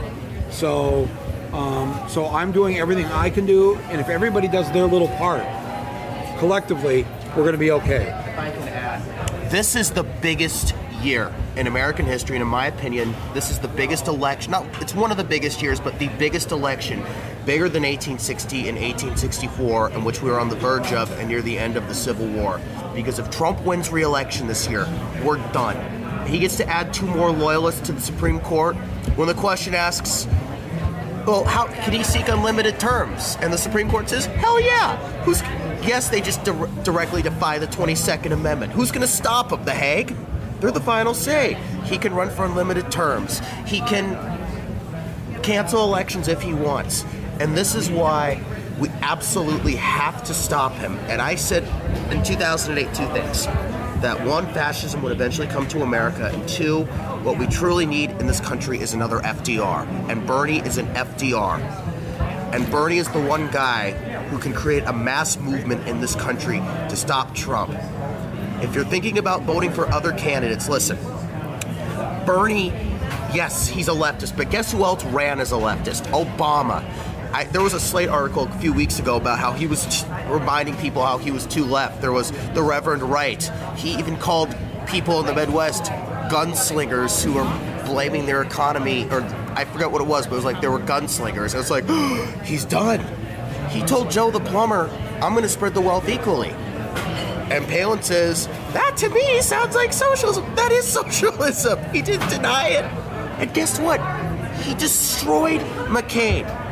So, 0.50 1.08
um, 1.52 2.00
so 2.08 2.26
I'm 2.26 2.52
doing 2.52 2.78
everything 2.78 3.06
I 3.06 3.30
can 3.30 3.46
do, 3.46 3.74
and 3.90 4.00
if 4.00 4.08
everybody 4.08 4.46
does 4.46 4.70
their 4.70 4.86
little 4.86 5.08
part, 5.08 5.42
collectively, 6.38 7.04
we're 7.30 7.42
going 7.42 7.52
to 7.52 7.58
be 7.58 7.72
okay. 7.72 8.04
This 9.50 9.74
is 9.74 9.90
the 9.90 10.04
biggest 10.04 10.74
year 11.02 11.32
in 11.56 11.66
American 11.66 12.06
history, 12.06 12.36
and 12.36 12.42
in 12.42 12.48
my 12.48 12.66
opinion, 12.66 13.14
this 13.34 13.50
is 13.50 13.58
the 13.58 13.68
biggest 13.68 14.06
election. 14.06 14.52
Not, 14.52 14.66
it's 14.80 14.94
one 14.94 15.10
of 15.10 15.16
the 15.16 15.24
biggest 15.24 15.60
years, 15.62 15.80
but 15.80 15.98
the 15.98 16.08
biggest 16.18 16.52
election, 16.52 17.02
bigger 17.50 17.68
than 17.68 17.82
1860 17.82 18.68
and 18.68 18.78
1864, 18.78 19.90
in 19.90 20.04
which 20.04 20.22
we 20.22 20.30
were 20.30 20.38
on 20.38 20.48
the 20.48 20.54
verge 20.54 20.92
of 20.92 21.10
and 21.18 21.28
near 21.28 21.42
the 21.42 21.58
end 21.58 21.76
of 21.76 21.88
the 21.88 21.94
Civil 21.94 22.28
War. 22.28 22.60
Because 22.94 23.18
if 23.18 23.28
Trump 23.28 23.60
wins 23.62 23.90
re-election 23.90 24.46
this 24.46 24.68
year, 24.68 24.86
we're 25.24 25.38
done. 25.50 25.76
He 26.28 26.38
gets 26.38 26.56
to 26.58 26.68
add 26.68 26.94
two 26.94 27.06
more 27.06 27.32
loyalists 27.32 27.80
to 27.88 27.92
the 27.92 28.00
Supreme 28.00 28.38
Court. 28.38 28.76
When 29.16 29.26
the 29.26 29.34
question 29.34 29.74
asks, 29.74 30.28
well, 31.26 31.42
how 31.42 31.66
can 31.66 31.92
he 31.92 32.04
seek 32.04 32.28
unlimited 32.28 32.78
terms? 32.78 33.36
And 33.40 33.52
the 33.52 33.58
Supreme 33.58 33.90
Court 33.90 34.08
says, 34.08 34.26
hell 34.26 34.60
yeah. 34.60 34.96
Who's 35.24 35.42
yes, 35.82 36.08
they 36.08 36.20
just 36.20 36.44
dir- 36.44 36.70
directly 36.84 37.20
defy 37.20 37.58
the 37.58 37.66
22nd 37.66 38.30
Amendment. 38.30 38.70
Who's 38.74 38.92
going 38.92 39.00
to 39.00 39.12
stop 39.12 39.50
him? 39.50 39.64
The 39.64 39.74
Hague? 39.74 40.14
They're 40.60 40.70
the 40.70 40.78
final 40.78 41.14
say. 41.14 41.54
He 41.82 41.98
can 41.98 42.14
run 42.14 42.30
for 42.30 42.44
unlimited 42.44 42.92
terms. 42.92 43.40
He 43.66 43.80
can 43.80 44.38
cancel 45.42 45.82
elections 45.82 46.28
if 46.28 46.42
he 46.42 46.54
wants. 46.54 47.04
And 47.40 47.56
this 47.56 47.74
is 47.74 47.90
why 47.90 48.42
we 48.78 48.88
absolutely 49.00 49.76
have 49.76 50.22
to 50.24 50.34
stop 50.34 50.72
him. 50.74 50.96
And 51.08 51.22
I 51.22 51.34
said 51.34 51.64
in 52.12 52.22
2008 52.22 52.86
two 52.94 53.06
things. 53.08 53.46
That 54.00 54.24
one, 54.26 54.46
fascism 54.54 55.02
would 55.02 55.12
eventually 55.12 55.46
come 55.46 55.68
to 55.68 55.82
America, 55.82 56.30
and 56.32 56.48
two, 56.48 56.84
what 57.22 57.38
we 57.38 57.46
truly 57.46 57.84
need 57.84 58.10
in 58.12 58.26
this 58.26 58.40
country 58.40 58.78
is 58.78 58.94
another 58.94 59.18
FDR. 59.18 59.86
And 60.08 60.26
Bernie 60.26 60.60
is 60.60 60.78
an 60.78 60.86
FDR. 60.94 61.60
And 62.54 62.70
Bernie 62.70 62.96
is 62.96 63.08
the 63.08 63.20
one 63.20 63.50
guy 63.50 63.90
who 64.30 64.38
can 64.38 64.54
create 64.54 64.84
a 64.84 64.92
mass 64.92 65.36
movement 65.36 65.86
in 65.86 66.00
this 66.00 66.14
country 66.14 66.60
to 66.60 66.96
stop 66.96 67.34
Trump. 67.34 67.74
If 68.62 68.74
you're 68.74 68.86
thinking 68.86 69.18
about 69.18 69.42
voting 69.42 69.70
for 69.70 69.86
other 69.92 70.12
candidates, 70.12 70.68
listen. 70.68 70.98
Bernie, 72.24 72.68
yes, 73.34 73.68
he's 73.68 73.88
a 73.88 73.92
leftist, 73.92 74.36
but 74.36 74.50
guess 74.50 74.72
who 74.72 74.82
else 74.84 75.04
ran 75.04 75.40
as 75.40 75.52
a 75.52 75.56
leftist? 75.56 76.04
Obama. 76.06 76.82
I, 77.32 77.44
there 77.44 77.62
was 77.62 77.74
a 77.74 77.80
Slate 77.80 78.08
article 78.08 78.44
a 78.44 78.58
few 78.58 78.72
weeks 78.72 78.98
ago 78.98 79.16
about 79.16 79.38
how 79.38 79.52
he 79.52 79.66
was 79.66 80.04
reminding 80.28 80.76
people 80.76 81.04
how 81.04 81.18
he 81.18 81.30
was 81.30 81.46
too 81.46 81.64
left. 81.64 82.00
There 82.00 82.12
was 82.12 82.32
the 82.54 82.62
Reverend 82.62 83.02
Wright. 83.02 83.42
He 83.76 83.94
even 83.98 84.16
called 84.16 84.54
people 84.86 85.20
in 85.20 85.26
the 85.26 85.34
Midwest 85.34 85.84
gunslingers 86.30 87.22
who 87.24 87.34
were 87.34 87.84
blaming 87.84 88.26
their 88.26 88.42
economy, 88.42 89.08
or 89.10 89.22
I 89.54 89.64
forget 89.64 89.90
what 89.90 90.00
it 90.00 90.06
was, 90.06 90.26
but 90.26 90.32
it 90.34 90.36
was 90.36 90.44
like 90.44 90.60
they 90.60 90.68
were 90.68 90.80
gunslingers. 90.80 91.54
And 91.54 91.60
it's 91.60 91.70
like, 91.70 91.88
he's 92.44 92.64
done. 92.64 93.00
He 93.68 93.82
told 93.82 94.10
Joe 94.10 94.30
the 94.30 94.40
plumber, 94.40 94.88
I'm 95.22 95.32
going 95.32 95.42
to 95.42 95.48
spread 95.48 95.74
the 95.74 95.80
wealth 95.80 96.08
equally. 96.08 96.50
And 97.50 97.66
Palin 97.66 98.02
says, 98.02 98.46
that 98.72 98.96
to 98.98 99.08
me 99.08 99.40
sounds 99.40 99.74
like 99.74 99.92
socialism. 99.92 100.52
That 100.56 100.72
is 100.72 100.86
socialism. 100.92 101.78
He 101.92 102.02
didn't 102.02 102.28
deny 102.28 102.68
it. 102.68 102.84
And 103.40 103.52
guess 103.54 103.78
what? 103.78 104.00
He 104.62 104.74
destroyed 104.74 105.60
McCain. 105.88 106.69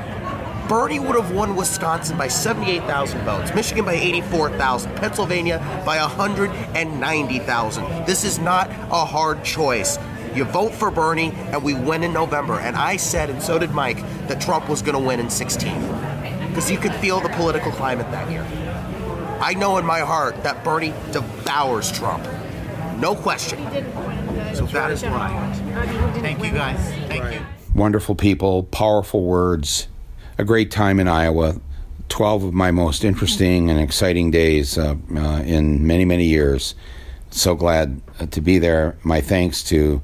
Bernie 0.69 0.99
would 0.99 1.17
have 1.17 1.33
won 1.33 1.57
Wisconsin 1.57 2.19
by 2.19 2.29
78,000 2.29 3.23
votes, 3.23 3.55
Michigan 3.55 3.87
by 3.87 3.95
84,000, 3.95 4.95
Pennsylvania 4.97 5.59
by 5.87 5.99
190,000. 5.99 8.07
This 8.07 8.25
is 8.25 8.39
not 8.39 8.69
a 8.71 9.05
hard 9.05 9.43
choice. 9.43 9.99
You 10.35 10.45
vote 10.45 10.75
for 10.75 10.91
Bernie, 10.91 11.33
and 11.33 11.63
we 11.63 11.73
win 11.73 12.03
in 12.03 12.13
November. 12.13 12.61
And 12.61 12.77
I 12.77 12.97
said, 12.97 13.31
and 13.31 13.43
so 13.43 13.59
did 13.59 13.71
Mike, 13.71 14.03
that 14.29 14.43
Trump 14.43 14.69
was 14.69 14.83
going 14.83 14.95
to 14.95 15.01
win 15.01 15.21
in 15.21 15.31
16. 15.31 15.81
Because 16.49 16.71
you 16.71 16.77
could 16.77 16.95
feel 16.97 17.21
the 17.21 17.31
political 17.31 17.73
climate 17.73 18.11
that 18.11 18.31
year. 18.31 18.47
I 19.41 19.55
know 19.55 19.79
in 19.79 19.87
my 19.87 20.01
heart 20.01 20.43
that 20.43 20.63
Bernie 20.65 20.93
devours 21.13 21.91
Trump. 21.91 22.27
No 22.99 23.15
question. 23.15 23.59
So 24.55 24.67
that 24.67 24.91
is 24.91 25.03
why. 25.03 25.31
Thank 26.21 26.45
you 26.45 26.51
guys. 26.51 26.79
Thank 27.09 27.33
you. 27.33 27.41
wonderful 27.75 28.15
people, 28.15 28.65
powerful 28.65 29.25
words, 29.25 29.89
a 30.39 30.45
great 30.45 30.71
time 30.71 31.01
in 31.01 31.09
Iowa. 31.09 31.61
12 32.09 32.45
of 32.45 32.55
my 32.55 32.71
most 32.71 33.05
interesting 33.05 33.69
and 33.71 33.79
exciting 33.79 34.31
days 34.31 34.79
uh, 34.79 34.95
uh, 35.15 35.43
in 35.45 35.87
many, 35.87 36.05
many 36.05 36.25
years. 36.25 36.75
So 37.31 37.55
glad 37.55 38.01
uh, 38.19 38.27
to 38.27 38.41
be 38.41 38.59
there. 38.59 38.97
My 39.03 39.21
thanks 39.21 39.63
to 39.65 40.01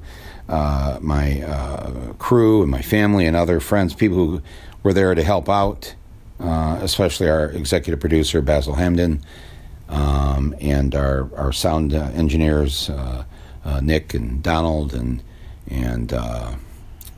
uh, 0.47 0.99
my 1.01 1.41
uh, 1.41 2.13
crew 2.19 2.61
and 2.61 2.69
my 2.69 2.81
family 2.81 3.25
and 3.25 3.35
other 3.35 3.59
friends, 3.59 3.95
people 3.95 4.17
who 4.17 4.41
were 4.83 4.93
there 4.93 5.15
to 5.15 5.23
help 5.23 5.49
out, 5.49 5.95
uh, 6.39 6.77
especially 6.81 7.27
our 7.27 7.45
executive 7.45 7.99
producer, 7.99 8.41
Basel 8.41 8.75
Hamdan, 8.75 9.23
um, 9.89 10.53
and 10.61 10.93
our, 10.93 11.33
our 11.35 11.51
sound 11.51 11.93
engineers, 11.93 12.91
Nick 13.81 14.13
and 14.13 14.43
Donald, 14.43 14.93
and, 14.93 15.23
and 15.67 16.13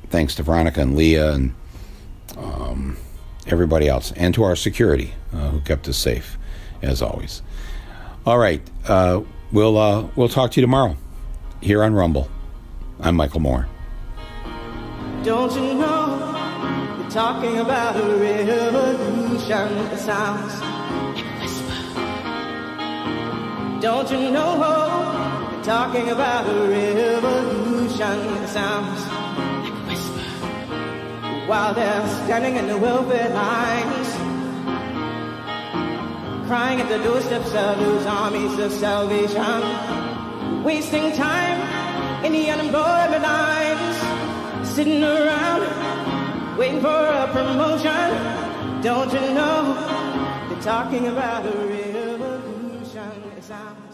thanks 0.10 0.36
to 0.36 0.44
Veronica 0.44 0.80
and 0.80 0.96
Leah 0.96 1.34
and 1.34 1.54
um, 2.38 2.98
everybody 3.48 3.88
else, 3.88 4.12
and 4.14 4.34
to 4.34 4.44
our 4.44 4.56
security 4.56 5.14
uh, 5.34 5.50
who 5.50 5.60
kept 5.62 5.88
us 5.88 5.98
safe, 5.98 6.38
as 6.82 7.02
always. 7.02 7.42
All 8.26 8.38
right, 8.38 8.62
uh, 8.88 9.22
we'll 9.52 9.78
uh, 9.78 10.08
we'll 10.16 10.30
talk 10.30 10.52
to 10.52 10.60
you 10.60 10.62
tomorrow 10.62 10.96
here 11.62 11.84
on 11.84 11.94
Rumble. 11.94 12.30
I'm 13.00 13.16
Michael 13.16 13.40
Moore. 13.40 13.68
Don't 15.24 15.54
you 15.56 15.74
know 15.74 16.28
talking 17.10 17.58
about 17.60 17.96
a 17.96 18.18
revolution 18.18 19.48
that 19.48 20.00
sounds 20.00 20.62
like. 20.62 20.78
Don't 23.82 24.12
you 24.12 24.32
know? 24.32 24.58
We're 24.60 25.64
talking 25.64 26.10
about 26.10 26.48
a 26.48 26.68
revolution 26.68 27.98
that 27.98 28.50
sounds. 28.50 29.17
While 31.48 31.74
they're 31.74 32.08
standing 32.26 32.58
in 32.58 32.68
the 32.68 32.78
welfare 32.78 33.30
lines, 33.30 34.08
crying 36.48 36.82
at 36.82 36.90
the 36.90 37.02
doorsteps 37.04 37.56
of 37.56 37.80
those 37.80 38.06
armies 38.06 38.60
of 38.60 38.74
salvation, 38.74 40.64
wasting 40.64 41.14
time 41.14 42.26
in 42.26 42.34
the 42.34 42.50
unemployment 42.50 43.24
lines, 43.24 44.68
sitting 44.76 45.02
around 45.02 46.58
waiting 46.58 46.82
for 46.82 46.90
a 46.90 47.30
promotion. 47.32 48.82
Don't 48.82 49.14
you 49.14 49.22
know 49.34 49.74
they're 50.50 50.62
talking 50.62 51.08
about 51.08 51.46
a 51.46 51.50
revolution? 51.50 53.87